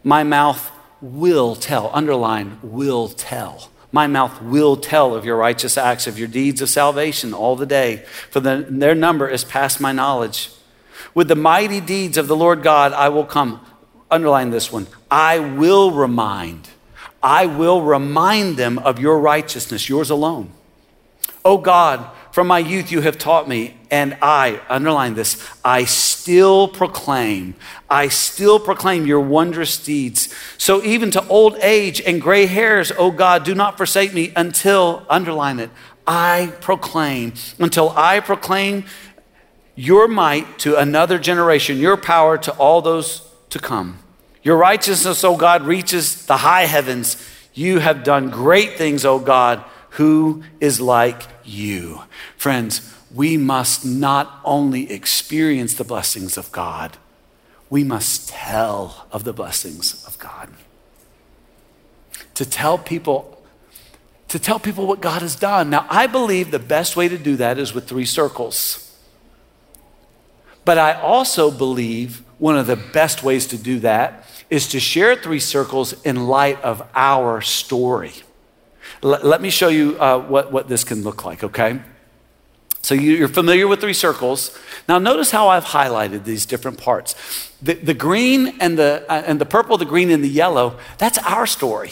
my 0.04 0.24
mouth 0.24 0.72
will 1.02 1.56
tell, 1.56 1.90
underline, 1.94 2.60
will 2.62 3.08
tell. 3.08 3.70
My 3.92 4.08
mouth 4.08 4.42
will 4.42 4.76
tell 4.76 5.16
of 5.16 5.26
your 5.26 5.38
righteous 5.38 5.78
acts, 5.78 6.08
of 6.08 6.20
your 6.20 6.28
deeds 6.28 6.62
of 6.62 6.70
salvation 6.70 7.34
all 7.34 7.56
the 7.56 7.66
day, 7.66 8.04
for 8.30 8.40
the, 8.40 8.66
their 8.70 8.96
number 8.96 9.28
is 9.28 9.44
past 9.44 9.80
my 9.80 9.92
knowledge. 9.92 10.52
With 11.14 11.30
the 11.30 11.36
mighty 11.36 11.80
deeds 11.80 12.18
of 12.18 12.28
the 12.28 12.36
Lord 12.36 12.64
God, 12.64 12.94
I 12.94 13.10
will 13.10 13.26
come. 13.26 13.66
Underline 14.10 14.50
this 14.52 14.72
one. 14.72 14.88
I 15.12 15.40
will 15.40 15.92
remind. 15.92 16.70
I 17.22 17.46
will 17.46 17.82
remind 17.82 18.58
them 18.58 18.80
of 18.80 19.00
your 19.00 19.20
righteousness, 19.20 19.90
yours 19.90 20.10
alone. 20.10 20.52
Oh 21.44 21.58
God, 21.58 22.10
from 22.32 22.48
my 22.48 22.60
youth, 22.60 22.92
you 22.92 23.02
have 23.02 23.18
taught 23.18 23.48
me, 23.50 23.76
and 23.90 24.16
I, 24.22 24.62
underline 24.70 25.16
this, 25.16 25.44
I 25.66 25.86
still 25.86 26.68
proclaim, 26.68 27.56
I 27.90 28.10
still 28.10 28.60
proclaim 28.60 29.08
your 29.08 29.22
wondrous 29.22 29.84
deeds. 29.84 30.32
So 30.58 30.84
even 30.84 31.10
to 31.12 31.28
old 31.30 31.58
age 31.62 32.00
and 32.00 32.22
gray 32.22 32.46
hairs, 32.46 32.92
oh 32.96 33.10
God, 33.10 33.44
do 33.44 33.56
not 33.56 33.76
forsake 33.76 34.14
me 34.14 34.34
until, 34.36 35.04
underline 35.10 35.60
it, 35.60 35.72
I 36.06 36.54
proclaim, 36.62 37.34
until 37.58 37.90
I 37.90 38.20
proclaim 38.20 38.86
your 39.76 40.08
might 40.08 40.60
to 40.60 40.76
another 40.76 41.18
generation, 41.18 41.78
your 41.78 41.98
power 41.98 42.38
to 42.38 42.52
all 42.54 42.82
those 42.82 43.27
to 43.50 43.60
come. 43.60 44.00
Your 44.44 44.58
righteousness, 44.58 45.24
O 45.24 45.36
God, 45.36 45.64
reaches 45.64 46.26
the 46.26 46.38
high 46.38 46.66
heavens. 46.66 47.18
You 47.54 47.80
have 47.80 48.04
done 48.04 48.30
great 48.30 48.78
things, 48.78 49.06
O 49.06 49.20
God. 49.20 49.64
Who 49.92 50.44
is 50.60 50.80
like 50.80 51.24
you. 51.44 52.04
Friends, 52.38 52.94
we 53.14 53.38
must 53.38 53.86
not 53.86 54.40
only 54.44 54.92
experience 54.92 55.74
the 55.74 55.84
blessings 55.84 56.38
of 56.38 56.52
God, 56.52 56.98
we 57.70 57.84
must 57.84 58.30
tell 58.30 59.08
of 59.12 59.24
the 59.24 59.34
blessings 59.34 60.06
of 60.06 60.20
God. 60.20 60.50
To 62.36 62.46
tell 62.46 62.78
people 62.78 63.34
to 64.28 64.40
tell 64.40 64.60
people 64.60 64.86
what 64.86 65.00
God 65.00 65.22
has 65.22 65.38
done. 65.38 65.70
Now, 65.70 65.88
I 65.90 66.06
believe 66.06 66.52
the 66.52 66.60
best 66.60 66.98
way 66.98 67.08
to 67.08 67.18
do 67.18 67.38
that 67.38 67.58
is 67.58 67.74
with 67.74 67.88
three 67.88 68.06
circles. 68.06 68.84
But 70.66 70.78
I 70.78 70.94
also 71.00 71.50
believe 71.50 72.24
one 72.40 72.58
of 72.58 72.68
the 72.68 72.76
best 72.76 73.24
ways 73.24 73.48
to 73.48 73.58
do 73.58 73.80
that 73.80 74.26
is 74.50 74.68
to 74.70 74.80
share 74.80 75.16
three 75.16 75.40
circles 75.40 75.94
in 76.04 76.28
light 76.28 76.62
of 76.62 76.88
our 76.96 77.42
story. 77.42 78.14
L- 79.04 79.20
let 79.24 79.42
me 79.42 79.50
show 79.50 79.68
you 79.68 80.00
uh, 80.00 80.20
what, 80.20 80.52
what 80.52 80.68
this 80.68 80.84
can 80.84 81.04
look 81.04 81.26
like, 81.26 81.44
okay? 81.44 81.82
So 82.82 82.96
you're 82.96 83.28
familiar 83.28 83.68
with 83.68 83.82
three 83.82 83.94
circles. 83.94 84.58
Now 84.88 84.98
notice 84.98 85.32
how 85.32 85.50
I've 85.50 85.66
highlighted 85.66 86.24
these 86.24 86.46
different 86.46 86.78
parts. 86.78 87.52
The, 87.62 87.74
the 87.74 87.94
green 87.94 88.56
and 88.62 88.78
the, 88.78 89.06
uh, 89.10 89.24
and 89.26 89.42
the 89.42 89.46
purple, 89.46 89.78
the 89.78 89.86
green 89.86 90.10
and 90.10 90.24
the 90.24 90.30
yellow, 90.30 90.78
that's 90.98 91.18
our 91.20 91.46
story. 91.46 91.92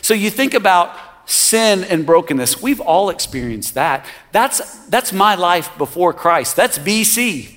So 0.00 0.14
you 0.14 0.30
think 0.30 0.54
about 0.54 0.96
sin 1.26 1.84
and 1.84 2.06
brokenness. 2.06 2.62
We've 2.62 2.80
all 2.80 3.10
experienced 3.10 3.74
that. 3.74 4.06
That's, 4.32 4.86
that's 4.86 5.12
my 5.12 5.34
life 5.34 5.76
before 5.76 6.12
Christ. 6.12 6.56
That's 6.56 6.78
BC. 6.78 7.56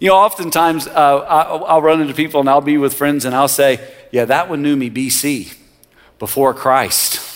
You 0.00 0.08
know, 0.08 0.16
oftentimes 0.16 0.86
uh, 0.86 0.90
I'll, 1.28 1.64
I'll 1.66 1.82
run 1.82 2.00
into 2.00 2.14
people 2.14 2.40
and 2.40 2.48
I'll 2.48 2.62
be 2.62 2.78
with 2.78 2.94
friends 2.94 3.26
and 3.26 3.34
I'll 3.34 3.48
say, 3.48 3.86
yeah, 4.10 4.24
that 4.24 4.48
one 4.48 4.62
knew 4.62 4.74
me 4.74 4.90
BC, 4.90 5.54
before 6.18 6.54
Christ. 6.54 7.26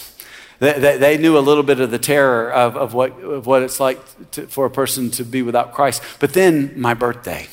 They, 0.61 0.97
they, 0.97 1.19
knew 1.19 1.37
a 1.37 1.41
little 1.41 1.63
bit 1.63 1.81
of 1.81 1.91
the 1.91 1.99
terror 1.99 2.51
of, 2.51 2.77
of, 2.77 2.95
what, 2.95 3.21
of 3.21 3.45
what 3.45 3.63
it's 3.63 3.81
like 3.81 4.01
to, 4.31 4.47
for 4.47 4.65
a 4.65 4.71
person 4.71 5.11
to 5.11 5.25
be 5.25 5.43
without 5.43 5.75
Christ. 5.75 6.03
But 6.21 6.33
then 6.33 6.73
my 6.81 6.95
birthday. 6.95 7.49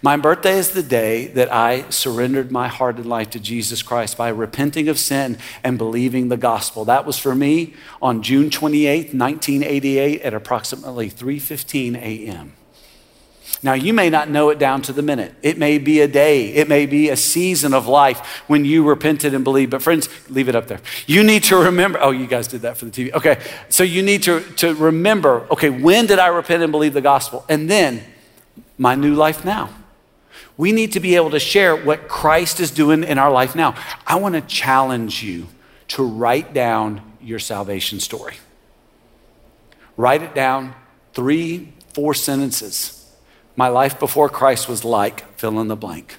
My 0.00 0.16
birthday 0.16 0.58
is 0.58 0.72
the 0.72 0.82
day 0.82 1.26
that 1.28 1.52
I 1.52 1.88
surrendered 1.90 2.52
my 2.52 2.68
heart 2.68 2.98
and 2.98 3.06
life 3.06 3.30
to 3.30 3.40
Jesus 3.40 3.82
Christ 3.82 4.16
by 4.16 4.28
repenting 4.28 4.88
of 4.88 4.98
sin 4.98 5.38
and 5.64 5.76
believing 5.76 6.28
the 6.28 6.36
gospel. 6.36 6.84
That 6.84 7.04
was 7.04 7.18
for 7.18 7.34
me 7.34 7.74
on 8.00 8.22
June 8.22 8.48
28, 8.48 9.14
1988 9.14 10.22
at 10.22 10.34
approximately 10.34 11.10
3:15 11.10 11.96
a.m. 11.96 12.52
Now, 13.64 13.74
you 13.74 13.92
may 13.92 14.10
not 14.10 14.28
know 14.28 14.50
it 14.50 14.58
down 14.58 14.82
to 14.82 14.92
the 14.92 15.02
minute. 15.02 15.34
It 15.40 15.56
may 15.56 15.78
be 15.78 16.00
a 16.00 16.08
day, 16.08 16.48
it 16.48 16.68
may 16.68 16.86
be 16.86 17.10
a 17.10 17.16
season 17.16 17.72
of 17.74 17.86
life 17.86 18.42
when 18.48 18.64
you 18.64 18.82
repented 18.82 19.34
and 19.34 19.44
believed. 19.44 19.70
But, 19.70 19.82
friends, 19.82 20.08
leave 20.28 20.48
it 20.48 20.56
up 20.56 20.66
there. 20.66 20.80
You 21.06 21.22
need 21.22 21.44
to 21.44 21.56
remember. 21.56 22.00
Oh, 22.00 22.10
you 22.10 22.26
guys 22.26 22.48
did 22.48 22.62
that 22.62 22.76
for 22.76 22.86
the 22.86 22.90
TV. 22.90 23.12
Okay. 23.12 23.40
So, 23.68 23.84
you 23.84 24.02
need 24.02 24.24
to, 24.24 24.40
to 24.56 24.74
remember 24.74 25.46
okay, 25.50 25.70
when 25.70 26.06
did 26.06 26.18
I 26.18 26.28
repent 26.28 26.62
and 26.62 26.72
believe 26.72 26.92
the 26.92 27.00
gospel? 27.00 27.44
And 27.48 27.70
then, 27.70 28.02
my 28.78 28.94
new 28.96 29.14
life 29.14 29.44
now. 29.44 29.70
We 30.56 30.72
need 30.72 30.92
to 30.92 31.00
be 31.00 31.16
able 31.16 31.30
to 31.30 31.40
share 31.40 31.74
what 31.74 32.08
Christ 32.08 32.60
is 32.60 32.70
doing 32.70 33.04
in 33.04 33.16
our 33.16 33.30
life 33.30 33.54
now. 33.54 33.74
I 34.06 34.16
want 34.16 34.34
to 34.34 34.40
challenge 34.42 35.22
you 35.22 35.48
to 35.88 36.02
write 36.04 36.52
down 36.52 37.00
your 37.20 37.38
salvation 37.38 38.00
story. 38.00 38.34
Write 39.96 40.22
it 40.22 40.34
down, 40.34 40.74
three, 41.14 41.72
four 41.94 42.12
sentences 42.12 43.01
my 43.56 43.68
life 43.68 43.98
before 43.98 44.28
Christ 44.28 44.68
was 44.68 44.84
like 44.84 45.26
fill 45.38 45.60
in 45.60 45.68
the 45.68 45.76
blank. 45.76 46.16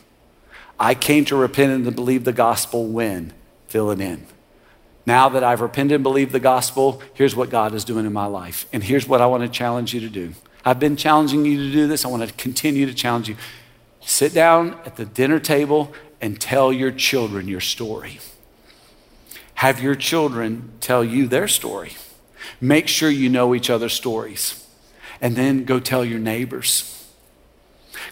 I 0.80 0.96
came 0.96 1.26
to 1.26 1.36
repent 1.36 1.72
and 1.72 1.86
to 1.86 1.92
believe 1.92 2.24
the 2.24 2.34
gospel 2.34 2.88
when 2.88 3.34
fill 3.68 3.92
it 3.92 4.02
in. 4.02 4.26
Now 5.06 5.30
that 5.30 5.44
I've 5.44 5.62
repented 5.62 5.96
and 5.96 6.04
believed 6.04 6.32
the 6.32 6.40
gospel, 6.40 7.02
here's 7.14 7.36
what 7.36 7.50
God 7.50 7.74
is 7.74 7.84
doing 7.84 8.06
in 8.06 8.14
my 8.14 8.26
life. 8.26 8.66
And 8.72 8.84
here's 8.84 9.08
what 9.08 9.22
I 9.22 9.26
want 9.26 9.44
to 9.44 9.50
challenge 9.50 9.94
you 9.94 10.00
to 10.02 10.10
do. 10.10 10.34
I've 10.64 10.80
been 10.80 10.96
challenging 10.96 11.46
you 11.46 11.58
to 11.58 11.72
do 11.72 11.88
this. 11.88 12.06
I 12.06 12.08
want 12.08 12.28
to 12.28 12.34
continue 12.36 12.86
to 12.86 12.94
challenge 12.94 13.28
you. 13.28 13.36
Sit 14.00 14.34
down 14.34 14.80
at 14.86 14.96
the 14.96 15.06
dinner 15.06 15.40
table 15.40 15.94
and 16.22 16.40
tell 16.40 16.72
your 16.72 16.92
children 16.92 17.48
your 17.48 17.60
story. 17.60 18.20
Have 19.56 19.82
your 19.82 19.96
children 19.96 20.72
tell 20.80 21.04
you 21.04 21.28
their 21.28 21.48
story. 21.48 21.94
Make 22.62 22.88
sure 22.88 23.10
you 23.10 23.30
know 23.30 23.54
each 23.54 23.70
other's 23.70 23.94
stories. 23.94 24.68
And 25.20 25.36
then 25.36 25.66
go 25.66 25.80
tell 25.80 26.04
your 26.06 26.20
neighbors. 26.20 26.93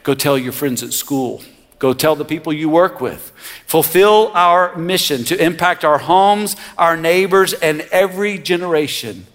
Go 0.04 0.14
tell 0.14 0.38
your 0.38 0.52
friends 0.52 0.84
at 0.84 0.94
school. 0.94 1.44
Go 1.80 1.94
tell 1.94 2.16
the 2.16 2.26
people 2.26 2.54
you 2.54 2.70
work 2.70 3.02
with. 3.02 3.32
Fulfill 3.66 4.32
our 4.36 4.76
mission 4.76 5.24
to 5.26 5.44
impact 5.44 5.84
our 5.84 5.98
homes, 5.98 6.56
our 6.78 6.96
neighbors, 6.96 7.54
and 7.54 7.82
every 7.92 8.38
generation 8.38 9.26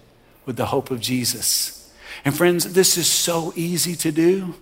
with 0.45 0.57
the 0.57 0.67
hope 0.67 0.91
of 0.93 1.01
Jesus. 1.01 1.93
And 2.25 2.37
friends, 2.37 2.73
this 2.73 2.97
is 2.97 3.09
so 3.09 3.53
easy 3.57 3.97
to 3.97 4.13
do. 4.13 4.55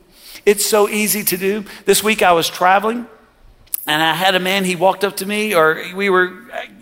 It's 0.47 0.65
so 0.65 0.89
easy 0.89 1.23
to 1.25 1.37
do. 1.37 1.65
This 1.85 2.03
week 2.03 2.23
I 2.23 2.33
was 2.33 2.49
traveling 2.49 3.07
and 3.87 4.03
I 4.03 4.15
had 4.15 4.35
a 4.35 4.41
man, 4.41 4.65
he 4.65 4.77
walked 4.77 5.05
up 5.05 5.19
to 5.19 5.27
me, 5.27 5.55
or 5.55 5.83
we 5.95 6.09
were 6.09 6.33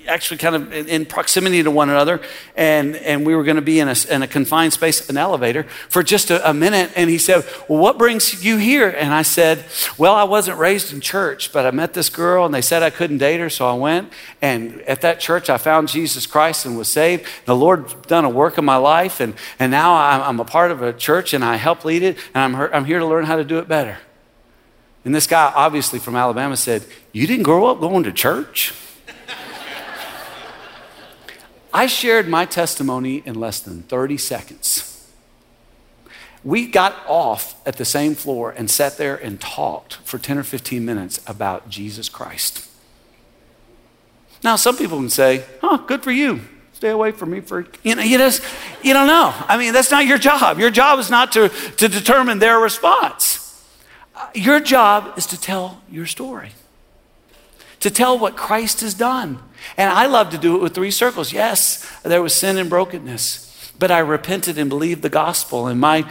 actually 0.06 0.38
kind 0.38 0.54
of 0.54 0.72
in 0.72 1.04
proximity 1.04 1.60
to 1.60 1.70
one 1.70 1.90
another, 1.90 2.20
and, 2.54 2.94
and 2.94 3.26
we 3.26 3.34
were 3.34 3.42
going 3.42 3.56
to 3.56 3.62
be 3.62 3.80
in 3.80 3.88
a, 3.88 3.94
in 4.08 4.22
a 4.22 4.28
confined 4.28 4.72
space, 4.72 5.08
an 5.08 5.16
elevator, 5.16 5.64
for 5.88 6.04
just 6.04 6.30
a, 6.30 6.48
a, 6.48 6.54
minute. 6.54 6.92
And 6.94 7.10
he 7.10 7.18
said, 7.18 7.44
Well, 7.68 7.80
what 7.80 7.98
brings 7.98 8.44
you 8.44 8.56
here? 8.56 8.88
And 8.88 9.12
I 9.12 9.22
said, 9.22 9.64
Well, 9.98 10.14
I 10.14 10.22
wasn't 10.22 10.58
raised 10.58 10.92
in 10.92 11.00
church, 11.00 11.52
but 11.52 11.66
I 11.66 11.72
met 11.72 11.92
this 11.92 12.08
girl, 12.08 12.44
and 12.44 12.54
they 12.54 12.62
said 12.62 12.84
I 12.84 12.90
couldn't 12.90 13.18
date 13.18 13.40
her, 13.40 13.50
so 13.50 13.66
I 13.66 13.74
went. 13.74 14.12
And 14.40 14.80
at 14.82 15.00
that 15.00 15.18
church, 15.18 15.50
I 15.50 15.58
found 15.58 15.88
Jesus 15.88 16.24
Christ 16.24 16.66
and 16.66 16.78
was 16.78 16.86
saved. 16.86 17.26
The 17.46 17.56
Lord 17.56 18.02
done 18.06 18.24
a 18.24 18.30
work 18.30 18.58
in 18.58 18.64
my 18.64 18.76
life, 18.76 19.18
and, 19.18 19.34
and 19.58 19.72
now 19.72 19.94
I'm, 19.94 20.22
I'm 20.22 20.40
a 20.40 20.44
part 20.44 20.70
of 20.70 20.82
a 20.82 20.92
church, 20.92 21.34
and 21.34 21.44
I 21.44 21.56
help 21.56 21.84
lead 21.84 22.04
it, 22.04 22.16
and 22.32 22.56
I'm, 22.56 22.72
I'm 22.72 22.84
here 22.84 23.00
to 23.00 23.06
learn 23.06 23.24
how 23.24 23.34
to 23.34 23.44
do 23.44 23.58
it 23.58 23.66
better. 23.66 23.98
And 25.04 25.14
this 25.14 25.26
guy, 25.26 25.52
obviously 25.54 25.98
from 25.98 26.14
Alabama, 26.14 26.56
said, 26.56 26.84
You 27.12 27.26
didn't 27.26 27.42
grow 27.42 27.66
up 27.66 27.80
going 27.80 28.04
to 28.04 28.12
church? 28.12 28.72
I 31.74 31.86
shared 31.86 32.28
my 32.28 32.44
testimony 32.44 33.22
in 33.24 33.34
less 33.34 33.60
than 33.60 33.82
30 33.82 34.18
seconds. 34.18 34.88
We 36.44 36.66
got 36.66 36.96
off 37.06 37.54
at 37.66 37.76
the 37.76 37.84
same 37.84 38.14
floor 38.14 38.50
and 38.50 38.70
sat 38.70 38.98
there 38.98 39.16
and 39.16 39.40
talked 39.40 39.94
for 40.04 40.18
10 40.18 40.38
or 40.38 40.42
15 40.42 40.84
minutes 40.84 41.20
about 41.26 41.68
Jesus 41.68 42.08
Christ. 42.08 42.68
Now, 44.42 44.56
some 44.56 44.76
people 44.76 44.98
can 44.98 45.08
say, 45.08 45.44
huh, 45.60 45.78
good 45.86 46.02
for 46.02 46.10
you. 46.10 46.40
stay 46.72 46.90
away 46.90 47.12
from 47.12 47.30
me 47.30 47.40
for, 47.40 47.66
you 47.84 47.94
know, 47.94 48.02
you 48.02 48.18
just, 48.18 48.42
you 48.82 48.92
don't 48.92 49.06
know. 49.06 49.32
I 49.46 49.56
mean, 49.56 49.72
that's 49.72 49.90
not 49.90 50.04
your 50.04 50.18
job. 50.18 50.58
Your 50.58 50.70
job 50.70 50.98
is 50.98 51.10
not 51.10 51.32
to, 51.32 51.48
to 51.48 51.88
determine 51.88 52.40
their 52.40 52.58
response. 52.58 53.41
Your 54.34 54.60
job 54.60 55.16
is 55.18 55.26
to 55.26 55.40
tell 55.40 55.82
your 55.90 56.06
story, 56.06 56.52
to 57.80 57.90
tell 57.90 58.18
what 58.18 58.36
Christ 58.36 58.80
has 58.80 58.94
done. 58.94 59.38
And 59.76 59.90
I 59.90 60.06
love 60.06 60.30
to 60.30 60.38
do 60.38 60.56
it 60.56 60.62
with 60.62 60.74
three 60.74 60.90
circles. 60.90 61.32
Yes, 61.32 61.88
there 62.02 62.22
was 62.22 62.34
sin 62.34 62.58
and 62.58 62.70
brokenness, 62.70 63.72
but 63.78 63.90
I 63.90 63.98
repented 63.98 64.58
and 64.58 64.68
believed 64.68 65.02
the 65.02 65.08
gospel. 65.08 65.66
And 65.66 65.80
my 65.80 66.08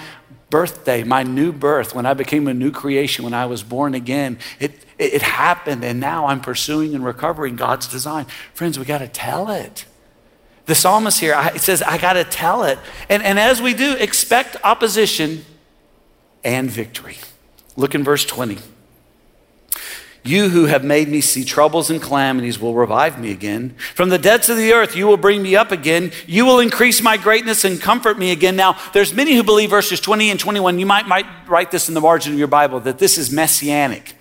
birthday, 0.49 1.03
my 1.03 1.23
new 1.23 1.51
birth, 1.51 1.95
when 1.95 2.05
I 2.05 2.13
became 2.13 2.47
a 2.47 2.53
new 2.53 2.71
creation, 2.71 3.23
when 3.23 3.33
I 3.33 3.45
was 3.45 3.63
born 3.63 3.95
again, 3.95 4.37
it, 4.59 4.85
it, 4.99 5.13
it 5.13 5.21
happened. 5.21 5.83
And 5.83 5.99
now 5.99 6.27
I'm 6.27 6.41
pursuing 6.41 6.93
and 6.93 7.03
recovering 7.03 7.55
God's 7.55 7.87
design. 7.87 8.25
Friends, 8.53 8.77
we 8.77 8.85
got 8.85 8.99
to 8.99 9.07
tell 9.07 9.49
it. 9.49 9.85
The 10.65 10.75
psalmist 10.75 11.19
here, 11.19 11.35
it 11.55 11.61
says, 11.61 11.81
I 11.81 11.97
got 11.97 12.13
to 12.13 12.23
tell 12.23 12.63
it. 12.63 12.77
And, 13.09 13.23
and 13.23 13.39
as 13.39 13.61
we 13.61 13.73
do, 13.73 13.93
expect 13.95 14.57
opposition 14.63 15.43
and 16.43 16.69
victory. 16.69 17.17
Look 17.75 17.95
in 17.95 18.03
verse 18.03 18.25
20. 18.25 18.57
You 20.23 20.49
who 20.49 20.65
have 20.65 20.83
made 20.83 21.07
me 21.07 21.19
see 21.19 21.43
troubles 21.43 21.89
and 21.89 21.99
calamities 21.99 22.59
will 22.59 22.75
revive 22.75 23.19
me 23.19 23.31
again. 23.31 23.75
From 23.95 24.09
the 24.09 24.19
depths 24.19 24.49
of 24.49 24.57
the 24.57 24.71
earth, 24.71 24.95
you 24.95 25.07
will 25.07 25.17
bring 25.17 25.41
me 25.41 25.55
up 25.55 25.71
again. 25.71 26.11
You 26.27 26.45
will 26.45 26.59
increase 26.59 27.01
my 27.01 27.17
greatness 27.17 27.63
and 27.65 27.81
comfort 27.81 28.19
me 28.19 28.31
again. 28.31 28.55
Now, 28.55 28.77
there's 28.93 29.15
many 29.15 29.33
who 29.33 29.41
believe 29.41 29.71
verses 29.71 29.99
20 29.99 30.29
and 30.29 30.39
21. 30.39 30.77
You 30.77 30.85
might, 30.85 31.07
might 31.07 31.25
write 31.47 31.71
this 31.71 31.87
in 31.87 31.95
the 31.95 32.01
margin 32.01 32.33
of 32.33 32.39
your 32.39 32.47
Bible 32.47 32.79
that 32.81 32.99
this 32.99 33.17
is 33.17 33.31
messianic, 33.31 34.13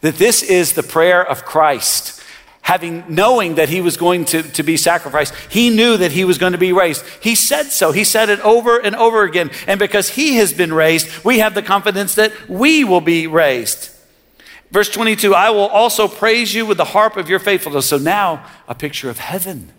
that 0.00 0.16
this 0.16 0.42
is 0.42 0.72
the 0.72 0.82
prayer 0.82 1.24
of 1.24 1.44
Christ 1.44 2.13
having 2.64 3.04
knowing 3.08 3.54
that 3.54 3.68
he 3.68 3.80
was 3.80 3.96
going 3.96 4.24
to, 4.24 4.42
to 4.42 4.62
be 4.62 4.76
sacrificed 4.76 5.34
he 5.48 5.70
knew 5.70 5.96
that 5.96 6.10
he 6.10 6.24
was 6.24 6.38
going 6.38 6.52
to 6.52 6.58
be 6.58 6.72
raised. 6.72 7.04
He 7.20 7.34
said 7.34 7.64
so. 7.64 7.92
He 7.92 8.04
said 8.04 8.30
it 8.30 8.40
over 8.40 8.78
and 8.78 8.96
over 8.96 9.22
again. 9.22 9.50
And 9.66 9.78
because 9.78 10.08
he 10.08 10.36
has 10.36 10.52
been 10.52 10.72
raised 10.72 11.24
we 11.24 11.38
have 11.38 11.54
the 11.54 11.62
confidence 11.62 12.16
that 12.16 12.32
we 12.48 12.82
will 12.82 13.00
be 13.02 13.26
raised. 13.26 13.90
Verse 14.70 14.90
22 14.90 15.34
i 15.34 15.50
will 15.50 15.68
also 15.68 16.08
praise 16.08 16.52
you 16.54 16.66
with 16.66 16.78
the 16.78 16.86
harp 16.86 17.16
of 17.16 17.28
your 17.28 17.38
faithfulness. 17.38 17.86
So 17.86 17.98
now 17.98 18.44
a 18.66 18.74
picture 18.74 19.08
of 19.08 19.18
heaven 19.18 19.70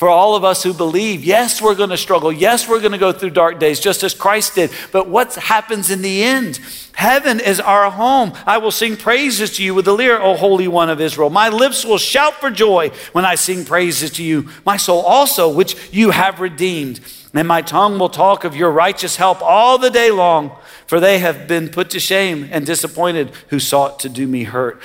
for 0.00 0.08
all 0.08 0.34
of 0.34 0.44
us 0.44 0.62
who 0.62 0.72
believe, 0.72 1.22
yes, 1.22 1.60
we're 1.60 1.74
going 1.74 1.90
to 1.90 1.96
struggle. 1.98 2.32
Yes, 2.32 2.66
we're 2.66 2.80
going 2.80 2.92
to 2.92 2.96
go 2.96 3.12
through 3.12 3.28
dark 3.28 3.60
days, 3.60 3.78
just 3.78 4.02
as 4.02 4.14
Christ 4.14 4.54
did. 4.54 4.70
But 4.92 5.10
what 5.10 5.34
happens 5.34 5.90
in 5.90 6.00
the 6.00 6.22
end? 6.22 6.58
Heaven 6.94 7.38
is 7.38 7.60
our 7.60 7.90
home. 7.90 8.32
I 8.46 8.56
will 8.56 8.70
sing 8.70 8.96
praises 8.96 9.54
to 9.58 9.62
you 9.62 9.74
with 9.74 9.84
the 9.84 9.92
lyre, 9.92 10.18
O 10.18 10.36
Holy 10.36 10.68
One 10.68 10.88
of 10.88 11.02
Israel. 11.02 11.28
My 11.28 11.50
lips 11.50 11.84
will 11.84 11.98
shout 11.98 12.32
for 12.36 12.50
joy 12.50 12.92
when 13.12 13.26
I 13.26 13.34
sing 13.34 13.66
praises 13.66 14.10
to 14.12 14.24
you. 14.24 14.48
My 14.64 14.78
soul 14.78 15.02
also, 15.02 15.52
which 15.52 15.76
you 15.92 16.12
have 16.12 16.40
redeemed. 16.40 17.00
And 17.34 17.46
my 17.46 17.60
tongue 17.60 17.98
will 17.98 18.08
talk 18.08 18.44
of 18.44 18.56
your 18.56 18.70
righteous 18.70 19.16
help 19.16 19.42
all 19.42 19.76
the 19.76 19.90
day 19.90 20.10
long, 20.10 20.56
for 20.86 20.98
they 20.98 21.18
have 21.18 21.46
been 21.46 21.68
put 21.68 21.90
to 21.90 22.00
shame 22.00 22.48
and 22.50 22.64
disappointed 22.64 23.32
who 23.48 23.60
sought 23.60 23.98
to 23.98 24.08
do 24.08 24.26
me 24.26 24.44
hurt. 24.44 24.80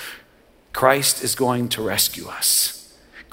Christ 0.74 1.24
is 1.24 1.36
going 1.36 1.70
to 1.70 1.82
rescue 1.82 2.28
us. 2.28 2.75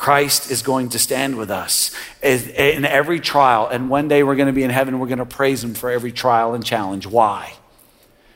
Christ 0.03 0.51
is 0.51 0.63
going 0.63 0.89
to 0.89 0.99
stand 0.99 1.39
with 1.39 1.49
us 1.49 1.93
in 2.25 2.85
every 2.85 3.21
trial. 3.21 3.69
And 3.69 3.89
one 3.89 4.09
day 4.09 4.25
we're 4.25 4.35
going 4.35 4.49
to 4.49 4.53
be 4.53 4.65
in 4.65 4.71
heaven. 4.71 4.99
We're 4.99 5.07
going 5.07 5.21
to 5.21 5.25
praise 5.25 5.63
Him 5.63 5.75
for 5.75 5.93
every 5.93 6.11
trial 6.11 6.55
and 6.55 6.67
challenge. 6.67 7.07
Why? 7.07 7.53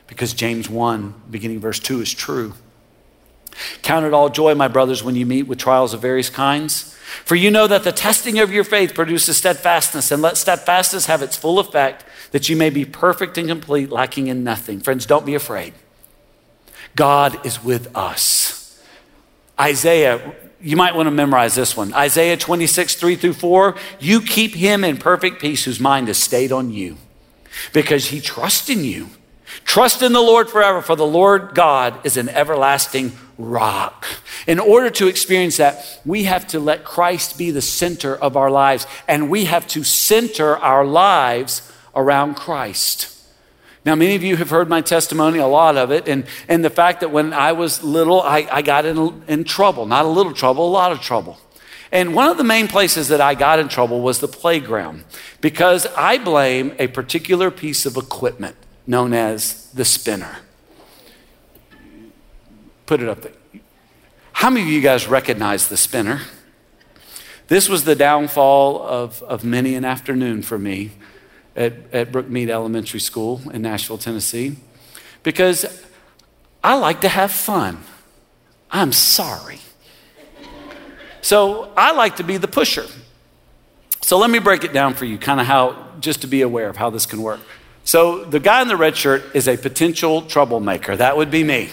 Because 0.07 0.31
James 0.31 0.69
1, 0.69 1.23
beginning 1.29 1.59
verse 1.59 1.79
2, 1.79 1.99
is 1.99 2.13
true. 2.13 2.53
Count 3.81 4.05
it 4.05 4.13
all 4.13 4.29
joy, 4.29 4.55
my 4.55 4.69
brothers, 4.69 5.03
when 5.03 5.15
you 5.15 5.25
meet 5.25 5.43
with 5.43 5.57
trials 5.57 5.93
of 5.93 6.01
various 6.01 6.29
kinds. 6.29 6.95
For 7.25 7.35
you 7.35 7.51
know 7.51 7.67
that 7.67 7.83
the 7.83 7.91
testing 7.91 8.39
of 8.39 8.49
your 8.49 8.63
faith 8.63 8.95
produces 8.95 9.35
steadfastness, 9.35 10.09
and 10.09 10.21
let 10.21 10.37
steadfastness 10.37 11.07
have 11.07 11.21
its 11.21 11.35
full 11.35 11.59
effect, 11.59 12.05
that 12.31 12.47
you 12.47 12.55
may 12.55 12.69
be 12.69 12.85
perfect 12.85 13.37
and 13.37 13.49
complete, 13.49 13.91
lacking 13.91 14.27
in 14.27 14.41
nothing. 14.41 14.79
Friends, 14.79 15.05
don't 15.05 15.25
be 15.25 15.35
afraid. 15.35 15.73
God 16.95 17.45
is 17.45 17.61
with 17.61 17.93
us. 17.93 18.81
Isaiah 19.59 20.33
you 20.61 20.75
might 20.75 20.95
want 20.95 21.07
to 21.07 21.11
memorize 21.11 21.55
this 21.55 21.77
one 21.77 21.93
Isaiah 21.93 22.37
26, 22.37 22.95
3 22.95 23.15
through 23.15 23.33
4. 23.33 23.75
You 23.99 24.21
keep 24.21 24.55
him 24.55 24.83
in 24.83 24.97
perfect 24.97 25.39
peace 25.41 25.65
whose 25.65 25.79
mind 25.79 26.09
is 26.09 26.17
stayed 26.17 26.51
on 26.51 26.71
you 26.71 26.97
because 27.73 28.07
he 28.07 28.19
trusts 28.19 28.69
in 28.69 28.83
you. 28.83 29.09
Trust 29.63 30.01
in 30.01 30.13
the 30.13 30.21
Lord 30.21 30.49
forever, 30.49 30.81
for 30.81 30.95
the 30.95 31.05
Lord 31.05 31.51
God 31.53 32.05
is 32.05 32.17
an 32.17 32.29
everlasting 32.29 33.13
rock. 33.37 34.05
In 34.45 34.59
order 34.59 34.89
to 34.91 35.07
experience 35.07 35.57
that, 35.57 36.01
we 36.05 36.23
have 36.23 36.47
to 36.47 36.59
let 36.59 36.83
Christ 36.83 37.37
be 37.37 37.51
the 37.51 37.61
center 37.61 38.15
of 38.15 38.35
our 38.35 38.51
lives, 38.51 38.85
and 39.07 39.29
we 39.29 39.45
have 39.45 39.65
to 39.67 39.83
center 39.83 40.57
our 40.57 40.85
lives 40.85 41.71
around 41.95 42.35
Christ. 42.35 43.16
Now, 43.87 43.95
many 43.95 44.15
of 44.15 44.23
you 44.23 44.35
have 44.35 44.49
heard 44.49 44.67
my 44.67 44.81
testimony, 44.81 45.39
a 45.39 45.47
lot 45.47 45.77
of 45.77 45.91
it, 45.91 46.09
and, 46.09 46.25
and 46.49 46.61
the 46.61 46.69
fact 46.69 46.99
that 46.99 47.09
when 47.09 47.31
I 47.31 47.53
was 47.53 47.81
little, 47.81 48.21
I, 48.21 48.45
I 48.51 48.61
got 48.61 48.85
in, 48.85 49.23
in 49.29 49.45
trouble. 49.45 49.85
Not 49.85 50.03
a 50.03 50.09
little 50.09 50.33
trouble, 50.33 50.67
a 50.67 50.69
lot 50.69 50.91
of 50.91 50.99
trouble. 50.99 51.37
And 51.89 52.13
one 52.13 52.27
of 52.29 52.37
the 52.37 52.43
main 52.43 52.67
places 52.67 53.07
that 53.07 53.21
I 53.21 53.33
got 53.33 53.59
in 53.59 53.69
trouble 53.69 54.01
was 54.01 54.19
the 54.19 54.27
playground 54.27 55.05
because 55.39 55.85
I 55.95 56.17
blame 56.17 56.75
a 56.77 56.87
particular 56.87 57.49
piece 57.49 57.85
of 57.85 57.95
equipment 57.95 58.57
known 58.85 59.13
as 59.13 59.71
the 59.71 59.85
spinner. 59.85 60.39
Put 62.87 63.01
it 63.01 63.07
up 63.07 63.21
there. 63.21 63.61
How 64.33 64.49
many 64.49 64.63
of 64.63 64.69
you 64.69 64.81
guys 64.81 65.07
recognize 65.07 65.69
the 65.69 65.77
spinner? 65.77 66.23
This 67.47 67.69
was 67.69 67.85
the 67.85 67.95
downfall 67.95 68.81
of, 68.81 69.23
of 69.23 69.45
many 69.45 69.75
an 69.75 69.85
afternoon 69.85 70.41
for 70.41 70.59
me 70.59 70.91
at, 71.57 71.73
at 71.91 72.11
Brookmeade 72.11 72.49
Elementary 72.49 72.99
School 72.99 73.41
in 73.51 73.63
Nashville, 73.63 73.97
Tennessee, 73.97 74.55
because 75.23 75.83
I 76.63 76.75
like 76.75 77.01
to 77.01 77.09
have 77.09 77.31
fun. 77.31 77.79
I'm 78.71 78.91
sorry. 78.91 79.59
So 81.21 81.73
I 81.75 81.91
like 81.91 82.17
to 82.17 82.23
be 82.23 82.37
the 82.37 82.47
pusher. 82.47 82.85
So 84.01 84.17
let 84.17 84.29
me 84.29 84.39
break 84.39 84.63
it 84.63 84.71
down 84.71 84.93
for 84.93 85.03
you, 85.03 85.17
kind 85.17 85.41
of 85.41 85.47
how, 85.47 85.87
just 85.99 86.21
to 86.21 86.27
be 86.27 86.41
aware 86.41 86.69
of 86.69 86.77
how 86.77 86.89
this 86.89 87.05
can 87.05 87.21
work. 87.21 87.41
So 87.83 88.23
the 88.23 88.39
guy 88.39 88.61
in 88.61 88.67
the 88.67 88.77
red 88.77 88.95
shirt 88.95 89.35
is 89.35 89.47
a 89.47 89.57
potential 89.57 90.21
troublemaker. 90.21 90.95
That 90.95 91.17
would 91.17 91.31
be 91.31 91.43
me. 91.43 91.69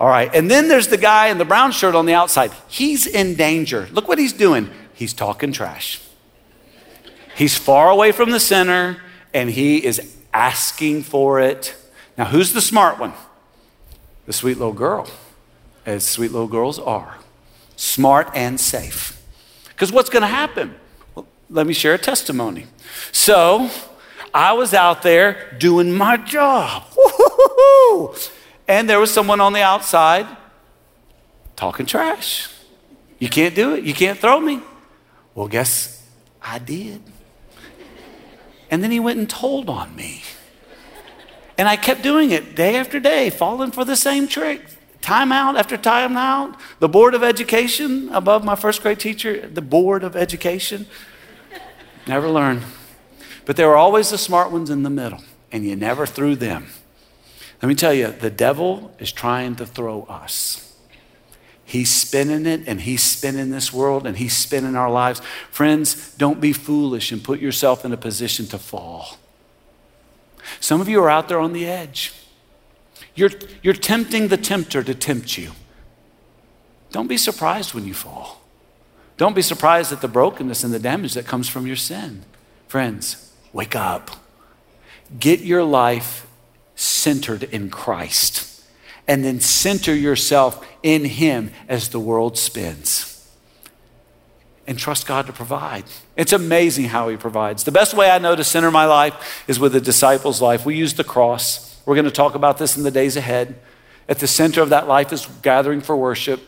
All 0.00 0.08
right. 0.08 0.32
And 0.34 0.50
then 0.50 0.68
there's 0.68 0.88
the 0.88 0.96
guy 0.96 1.28
in 1.28 1.38
the 1.38 1.44
brown 1.44 1.72
shirt 1.72 1.94
on 1.94 2.06
the 2.06 2.14
outside. 2.14 2.52
He's 2.68 3.06
in 3.06 3.34
danger. 3.34 3.88
Look 3.92 4.06
what 4.06 4.18
he's 4.18 4.32
doing. 4.32 4.70
He's 4.94 5.12
talking 5.12 5.52
trash. 5.52 6.00
He's 7.38 7.56
far 7.56 7.88
away 7.88 8.10
from 8.10 8.30
the 8.30 8.40
center 8.40 9.00
and 9.32 9.48
he 9.48 9.84
is 9.84 10.16
asking 10.34 11.04
for 11.04 11.38
it. 11.38 11.76
Now, 12.16 12.24
who's 12.24 12.52
the 12.52 12.60
smart 12.60 12.98
one? 12.98 13.12
The 14.26 14.32
sweet 14.32 14.58
little 14.58 14.72
girl, 14.72 15.06
as 15.86 16.04
sweet 16.04 16.32
little 16.32 16.48
girls 16.48 16.80
are. 16.80 17.18
Smart 17.76 18.28
and 18.34 18.58
safe. 18.58 19.24
Because 19.68 19.92
what's 19.92 20.10
going 20.10 20.22
to 20.22 20.26
happen? 20.26 20.74
Well, 21.14 21.28
let 21.48 21.64
me 21.64 21.74
share 21.74 21.94
a 21.94 21.98
testimony. 21.98 22.66
So, 23.12 23.70
I 24.34 24.52
was 24.54 24.74
out 24.74 25.02
there 25.02 25.56
doing 25.58 25.92
my 25.92 26.16
job. 26.16 26.82
Woo-hoo-hoo-hoo. 26.96 28.16
And 28.66 28.90
there 28.90 28.98
was 28.98 29.14
someone 29.14 29.40
on 29.40 29.52
the 29.52 29.62
outside 29.62 30.26
talking 31.54 31.86
trash. 31.86 32.48
You 33.20 33.28
can't 33.28 33.54
do 33.54 33.74
it. 33.74 33.84
You 33.84 33.94
can't 33.94 34.18
throw 34.18 34.40
me. 34.40 34.60
Well, 35.36 35.46
guess 35.46 36.04
I 36.42 36.58
did. 36.58 37.00
And 38.70 38.82
then 38.82 38.90
he 38.90 39.00
went 39.00 39.18
and 39.18 39.28
told 39.28 39.68
on 39.68 39.96
me. 39.96 40.22
And 41.56 41.68
I 41.68 41.76
kept 41.76 42.02
doing 42.02 42.30
it 42.30 42.54
day 42.54 42.76
after 42.76 43.00
day, 43.00 43.30
falling 43.30 43.72
for 43.72 43.84
the 43.84 43.96
same 43.96 44.28
trick. 44.28 44.62
Time 45.00 45.32
out 45.32 45.56
after 45.56 45.76
time 45.76 46.16
out. 46.16 46.56
The 46.78 46.88
Board 46.88 47.14
of 47.14 47.22
Education, 47.22 48.08
above 48.10 48.44
my 48.44 48.54
first 48.54 48.82
grade 48.82 49.00
teacher, 49.00 49.48
the 49.48 49.62
Board 49.62 50.04
of 50.04 50.14
Education. 50.14 50.86
Never 52.06 52.28
learned. 52.28 52.62
But 53.44 53.56
there 53.56 53.68
were 53.68 53.76
always 53.76 54.10
the 54.10 54.18
smart 54.18 54.52
ones 54.52 54.70
in 54.70 54.82
the 54.82 54.90
middle, 54.90 55.22
and 55.50 55.64
you 55.64 55.74
never 55.74 56.04
threw 56.06 56.36
them. 56.36 56.66
Let 57.62 57.68
me 57.68 57.74
tell 57.74 57.94
you, 57.94 58.08
the 58.08 58.30
devil 58.30 58.94
is 58.98 59.10
trying 59.10 59.56
to 59.56 59.66
throw 59.66 60.02
us. 60.02 60.67
He's 61.68 61.90
spinning 61.90 62.46
it 62.46 62.66
and 62.66 62.80
he's 62.80 63.02
spinning 63.02 63.50
this 63.50 63.74
world 63.74 64.06
and 64.06 64.16
he's 64.16 64.34
spinning 64.34 64.74
our 64.74 64.90
lives. 64.90 65.20
Friends, 65.50 66.14
don't 66.16 66.40
be 66.40 66.54
foolish 66.54 67.12
and 67.12 67.22
put 67.22 67.40
yourself 67.40 67.84
in 67.84 67.92
a 67.92 67.96
position 67.98 68.46
to 68.46 68.58
fall. 68.58 69.18
Some 70.60 70.80
of 70.80 70.88
you 70.88 71.02
are 71.02 71.10
out 71.10 71.28
there 71.28 71.38
on 71.38 71.52
the 71.52 71.66
edge. 71.66 72.14
You're, 73.14 73.32
you're 73.62 73.74
tempting 73.74 74.28
the 74.28 74.38
tempter 74.38 74.82
to 74.82 74.94
tempt 74.94 75.36
you. 75.36 75.52
Don't 76.90 77.06
be 77.06 77.18
surprised 77.18 77.74
when 77.74 77.86
you 77.86 77.92
fall. 77.92 78.40
Don't 79.18 79.36
be 79.36 79.42
surprised 79.42 79.92
at 79.92 80.00
the 80.00 80.08
brokenness 80.08 80.64
and 80.64 80.72
the 80.72 80.78
damage 80.78 81.12
that 81.12 81.26
comes 81.26 81.50
from 81.50 81.66
your 81.66 81.76
sin. 81.76 82.24
Friends, 82.66 83.30
wake 83.52 83.76
up. 83.76 84.10
Get 85.20 85.40
your 85.40 85.64
life 85.64 86.26
centered 86.76 87.42
in 87.42 87.68
Christ 87.68 88.47
and 89.08 89.24
then 89.24 89.40
center 89.40 89.94
yourself 89.94 90.64
in 90.82 91.04
Him 91.06 91.50
as 91.68 91.88
the 91.88 91.98
world 91.98 92.38
spins. 92.38 93.14
and 94.66 94.78
trust 94.78 95.06
God 95.06 95.24
to 95.26 95.32
provide. 95.32 95.84
It's 96.14 96.34
amazing 96.34 96.84
how 96.86 97.08
He 97.08 97.16
provides. 97.16 97.64
The 97.64 97.72
best 97.72 97.94
way 97.94 98.10
I 98.10 98.18
know 98.18 98.36
to 98.36 98.44
center 98.44 98.70
my 98.70 98.84
life 98.84 99.42
is 99.48 99.58
with 99.58 99.74
a 99.74 99.80
disciple's 99.80 100.42
life. 100.42 100.66
We 100.66 100.76
use 100.76 100.92
the 100.92 101.04
cross. 101.04 101.80
We're 101.86 101.94
going 101.94 102.04
to 102.04 102.10
talk 102.10 102.34
about 102.34 102.58
this 102.58 102.76
in 102.76 102.82
the 102.82 102.90
days 102.90 103.16
ahead. 103.16 103.58
At 104.10 104.18
the 104.18 104.26
center 104.26 104.60
of 104.60 104.68
that 104.68 104.86
life 104.86 105.10
is 105.10 105.24
gathering 105.40 105.80
for 105.80 105.96
worship. 105.96 106.42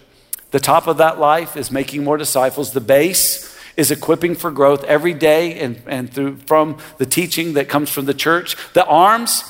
The 0.51 0.61
top 0.61 0.87
of 0.87 0.99
that 0.99 1.18
life 1.18 1.57
is 1.57 1.70
making 1.70 2.05
more 2.05 2.18
disciples. 2.18 2.72
The 2.72 2.80
base 2.82 3.57
is 3.76 3.91
equipping 3.91 4.34
for 4.34 4.51
growth 4.51 4.84
every 4.84 5.14
day 5.14 5.59
and, 5.59 5.82
and 5.87 6.12
through, 6.12 6.37
from 6.47 6.76
the 6.99 7.07
teaching 7.07 7.55
that 7.55 7.70
comes 7.70 7.89
from 7.89 8.05
the 8.05 8.12
church. 8.12 8.55
The 8.74 8.84
arms, 8.84 9.45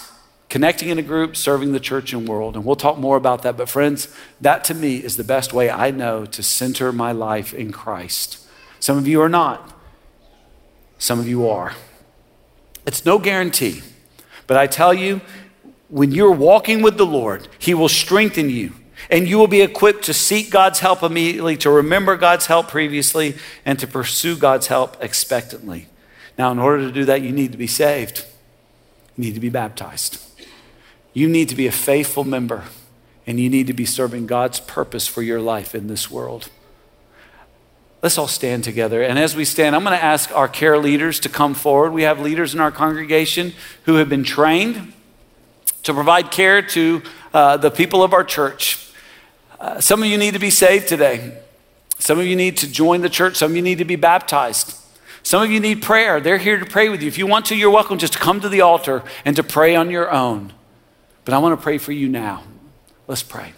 connecting 0.50 0.88
in 0.88 0.98
a 0.98 1.02
group, 1.02 1.36
serving 1.36 1.72
the 1.72 1.80
church 1.80 2.12
and 2.12 2.28
world. 2.28 2.56
And 2.56 2.64
we'll 2.64 2.76
talk 2.76 2.98
more 2.98 3.16
about 3.16 3.42
that. 3.42 3.56
But, 3.56 3.70
friends, 3.70 4.14
that 4.40 4.64
to 4.64 4.74
me 4.74 4.96
is 4.96 5.16
the 5.16 5.24
best 5.24 5.54
way 5.54 5.70
I 5.70 5.90
know 5.90 6.26
to 6.26 6.42
center 6.42 6.92
my 6.92 7.12
life 7.12 7.54
in 7.54 7.72
Christ. 7.72 8.46
Some 8.80 8.98
of 8.98 9.08
you 9.08 9.22
are 9.22 9.28
not, 9.28 9.72
some 10.98 11.18
of 11.18 11.28
you 11.28 11.48
are. 11.48 11.74
It's 12.86 13.06
no 13.06 13.18
guarantee. 13.18 13.82
But 14.46 14.56
I 14.56 14.66
tell 14.66 14.92
you, 14.92 15.20
when 15.88 16.12
you're 16.12 16.32
walking 16.32 16.82
with 16.82 16.96
the 16.96 17.06
Lord, 17.06 17.48
He 17.58 17.72
will 17.72 17.88
strengthen 17.88 18.50
you. 18.50 18.72
And 19.08 19.26
you 19.26 19.38
will 19.38 19.48
be 19.48 19.62
equipped 19.62 20.04
to 20.04 20.14
seek 20.14 20.50
God's 20.50 20.80
help 20.80 21.02
immediately, 21.02 21.56
to 21.58 21.70
remember 21.70 22.16
God's 22.16 22.46
help 22.46 22.68
previously, 22.68 23.36
and 23.64 23.78
to 23.78 23.86
pursue 23.86 24.36
God's 24.36 24.66
help 24.66 25.02
expectantly. 25.02 25.88
Now, 26.36 26.52
in 26.52 26.58
order 26.58 26.86
to 26.86 26.92
do 26.92 27.04
that, 27.06 27.22
you 27.22 27.32
need 27.32 27.52
to 27.52 27.58
be 27.58 27.66
saved. 27.66 28.26
You 29.16 29.24
need 29.24 29.34
to 29.34 29.40
be 29.40 29.48
baptized. 29.48 30.29
You 31.12 31.28
need 31.28 31.48
to 31.48 31.56
be 31.56 31.66
a 31.66 31.72
faithful 31.72 32.24
member, 32.24 32.64
and 33.26 33.40
you 33.40 33.48
need 33.48 33.66
to 33.66 33.72
be 33.72 33.84
serving 33.84 34.26
God's 34.26 34.60
purpose 34.60 35.06
for 35.06 35.22
your 35.22 35.40
life 35.40 35.74
in 35.74 35.88
this 35.88 36.10
world. 36.10 36.48
Let's 38.02 38.16
all 38.16 38.28
stand 38.28 38.64
together. 38.64 39.02
And 39.02 39.18
as 39.18 39.36
we 39.36 39.44
stand, 39.44 39.76
I'm 39.76 39.84
going 39.84 39.96
to 39.96 40.02
ask 40.02 40.34
our 40.34 40.48
care 40.48 40.78
leaders 40.78 41.20
to 41.20 41.28
come 41.28 41.52
forward. 41.52 41.92
We 41.92 42.02
have 42.02 42.18
leaders 42.18 42.54
in 42.54 42.60
our 42.60 42.70
congregation 42.70 43.52
who 43.84 43.96
have 43.96 44.08
been 44.08 44.24
trained 44.24 44.94
to 45.82 45.92
provide 45.92 46.30
care 46.30 46.62
to 46.62 47.02
uh, 47.34 47.56
the 47.58 47.70
people 47.70 48.02
of 48.02 48.14
our 48.14 48.24
church. 48.24 48.90
Uh, 49.58 49.80
some 49.80 50.02
of 50.02 50.08
you 50.08 50.16
need 50.16 50.32
to 50.32 50.40
be 50.40 50.50
saved 50.50 50.88
today. 50.88 51.38
Some 51.98 52.18
of 52.18 52.24
you 52.24 52.36
need 52.36 52.56
to 52.58 52.70
join 52.70 53.02
the 53.02 53.10
church. 53.10 53.36
Some 53.36 53.50
of 53.50 53.56
you 53.56 53.62
need 53.62 53.78
to 53.78 53.84
be 53.84 53.96
baptized. 53.96 54.74
Some 55.22 55.42
of 55.42 55.50
you 55.50 55.60
need 55.60 55.82
prayer. 55.82 56.20
They're 56.20 56.38
here 56.38 56.58
to 56.58 56.64
pray 56.64 56.88
with 56.88 57.02
you. 57.02 57.08
If 57.08 57.18
you 57.18 57.26
want 57.26 57.46
to, 57.46 57.56
you're 57.56 57.70
welcome 57.70 57.98
just 57.98 58.14
to 58.14 58.18
come 58.18 58.40
to 58.40 58.48
the 58.48 58.62
altar 58.62 59.02
and 59.26 59.36
to 59.36 59.42
pray 59.42 59.76
on 59.76 59.90
your 59.90 60.10
own. 60.10 60.54
But 61.30 61.36
I 61.36 61.38
want 61.38 61.56
to 61.56 61.62
pray 61.62 61.78
for 61.78 61.92
you 61.92 62.08
now. 62.08 62.42
Let's 63.06 63.22
pray. 63.22 63.52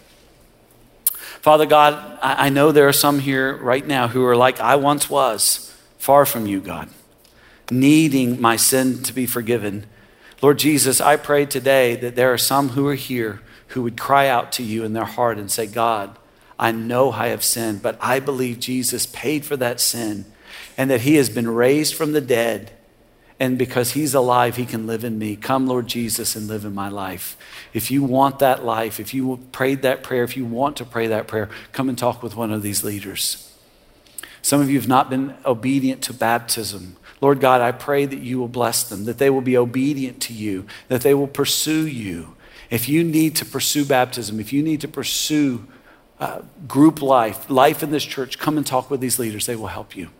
Father 1.41 1.65
God, 1.65 2.19
I, 2.21 2.45
I 2.45 2.49
know 2.49 2.71
there 2.71 2.87
are 2.87 2.93
some 2.93 3.17
here 3.17 3.57
right 3.57 3.83
now 3.83 4.07
who 4.07 4.23
are 4.25 4.35
like 4.35 4.59
I 4.59 4.75
once 4.75 5.09
was, 5.09 5.75
far 5.97 6.27
from 6.27 6.45
you, 6.45 6.61
God, 6.61 6.89
needing 7.71 8.39
my 8.39 8.57
sin 8.57 9.01
to 9.01 9.11
be 9.11 9.25
forgiven. 9.25 9.87
Lord 10.39 10.59
Jesus, 10.59 11.01
I 11.01 11.15
pray 11.15 11.47
today 11.47 11.95
that 11.95 12.15
there 12.15 12.31
are 12.31 12.37
some 12.37 12.69
who 12.69 12.87
are 12.89 12.93
here 12.93 13.41
who 13.69 13.81
would 13.81 13.99
cry 13.99 14.27
out 14.27 14.51
to 14.51 14.63
you 14.63 14.83
in 14.83 14.93
their 14.93 15.05
heart 15.05 15.39
and 15.39 15.49
say, 15.49 15.65
God, 15.65 16.15
I 16.59 16.71
know 16.71 17.11
I 17.11 17.29
have 17.29 17.43
sinned, 17.43 17.81
but 17.81 17.97
I 17.99 18.19
believe 18.19 18.59
Jesus 18.59 19.07
paid 19.07 19.45
for 19.45 19.57
that 19.57 19.79
sin 19.81 20.25
and 20.77 20.91
that 20.91 21.01
he 21.01 21.15
has 21.15 21.27
been 21.27 21.49
raised 21.49 21.95
from 21.95 22.11
the 22.11 22.21
dead 22.21 22.71
and 23.43 23.57
because 23.57 23.91
he's 23.91 24.13
alive, 24.13 24.55
he 24.55 24.65
can 24.65 24.87
live 24.87 25.03
in 25.03 25.19
me. 25.19 25.35
Come, 25.35 25.67
Lord 25.67 25.85
Jesus, 25.85 26.33
and 26.33 26.47
live 26.47 26.63
in 26.63 26.73
my 26.73 26.87
life. 26.87 27.35
If 27.73 27.91
you 27.91 28.01
want 28.01 28.39
that 28.39 28.63
life, 28.63 29.01
if 29.01 29.13
you 29.13 29.37
prayed 29.51 29.81
that 29.81 30.01
prayer, 30.01 30.23
if 30.23 30.37
you 30.37 30.45
want 30.45 30.77
to 30.77 30.85
pray 30.85 31.07
that 31.07 31.27
prayer, 31.27 31.49
come 31.73 31.89
and 31.89 31.97
talk 31.97 32.23
with 32.23 32.37
one 32.37 32.53
of 32.53 32.61
these 32.61 32.85
leaders. 32.85 33.53
Some 34.41 34.61
of 34.61 34.69
you 34.69 34.79
have 34.79 34.87
not 34.87 35.09
been 35.09 35.35
obedient 35.45 36.01
to 36.03 36.13
baptism. 36.13 36.95
Lord 37.19 37.41
God, 37.41 37.59
I 37.59 37.73
pray 37.73 38.05
that 38.05 38.19
you 38.19 38.39
will 38.39 38.47
bless 38.47 38.81
them, 38.87 39.03
that 39.03 39.17
they 39.17 39.29
will 39.29 39.41
be 39.41 39.57
obedient 39.57 40.21
to 40.21 40.33
you, 40.33 40.65
that 40.87 41.01
they 41.01 41.13
will 41.13 41.27
pursue 41.27 41.85
you. 41.85 42.37
If 42.69 42.87
you 42.87 43.03
need 43.03 43.35
to 43.35 43.45
pursue 43.45 43.83
baptism, 43.83 44.39
if 44.39 44.53
you 44.53 44.63
need 44.63 44.79
to 44.79 44.87
pursue 44.87 45.67
uh, 46.17 46.43
group 46.65 47.01
life, 47.01 47.49
life 47.49 47.83
in 47.83 47.91
this 47.91 48.05
church, 48.05 48.39
come 48.39 48.55
and 48.55 48.65
talk 48.65 48.89
with 48.89 49.01
these 49.01 49.19
leaders. 49.19 49.47
They 49.47 49.57
will 49.57 49.67
help 49.67 49.97
you. 49.97 50.11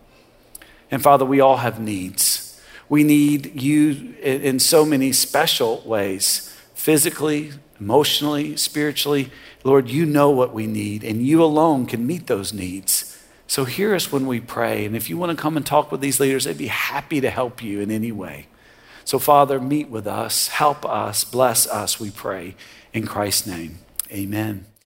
And 0.91 1.01
Father, 1.01 1.23
we 1.23 1.39
all 1.39 1.55
have 1.55 1.79
needs. 1.79 2.52
We 2.89 3.03
need 3.03 3.61
you 3.61 4.15
in 4.21 4.59
so 4.59 4.85
many 4.85 5.11
special 5.11 5.81
ways 5.85 6.55
physically, 6.73 7.51
emotionally, 7.79 8.57
spiritually. 8.57 9.31
Lord, 9.63 9.89
you 9.89 10.05
know 10.05 10.29
what 10.29 10.53
we 10.53 10.67
need, 10.67 11.03
and 11.03 11.25
you 11.25 11.43
alone 11.43 11.85
can 11.85 12.05
meet 12.05 12.27
those 12.27 12.53
needs. 12.53 13.17
So 13.47 13.65
hear 13.65 13.93
us 13.93 14.11
when 14.11 14.25
we 14.27 14.39
pray. 14.39 14.85
And 14.85 14.95
if 14.95 15.09
you 15.09 15.17
want 15.17 15.35
to 15.35 15.41
come 15.41 15.57
and 15.57 15.65
talk 15.65 15.91
with 15.91 16.01
these 16.01 16.19
leaders, 16.19 16.45
they'd 16.45 16.57
be 16.57 16.67
happy 16.67 17.21
to 17.21 17.29
help 17.29 17.61
you 17.61 17.81
in 17.81 17.91
any 17.91 18.11
way. 18.11 18.47
So, 19.05 19.19
Father, 19.19 19.59
meet 19.59 19.89
with 19.89 20.07
us, 20.07 20.47
help 20.47 20.85
us, 20.85 21.23
bless 21.23 21.67
us, 21.67 21.99
we 21.99 22.09
pray. 22.09 22.55
In 22.93 23.05
Christ's 23.05 23.47
name, 23.47 23.79
amen. 24.11 24.72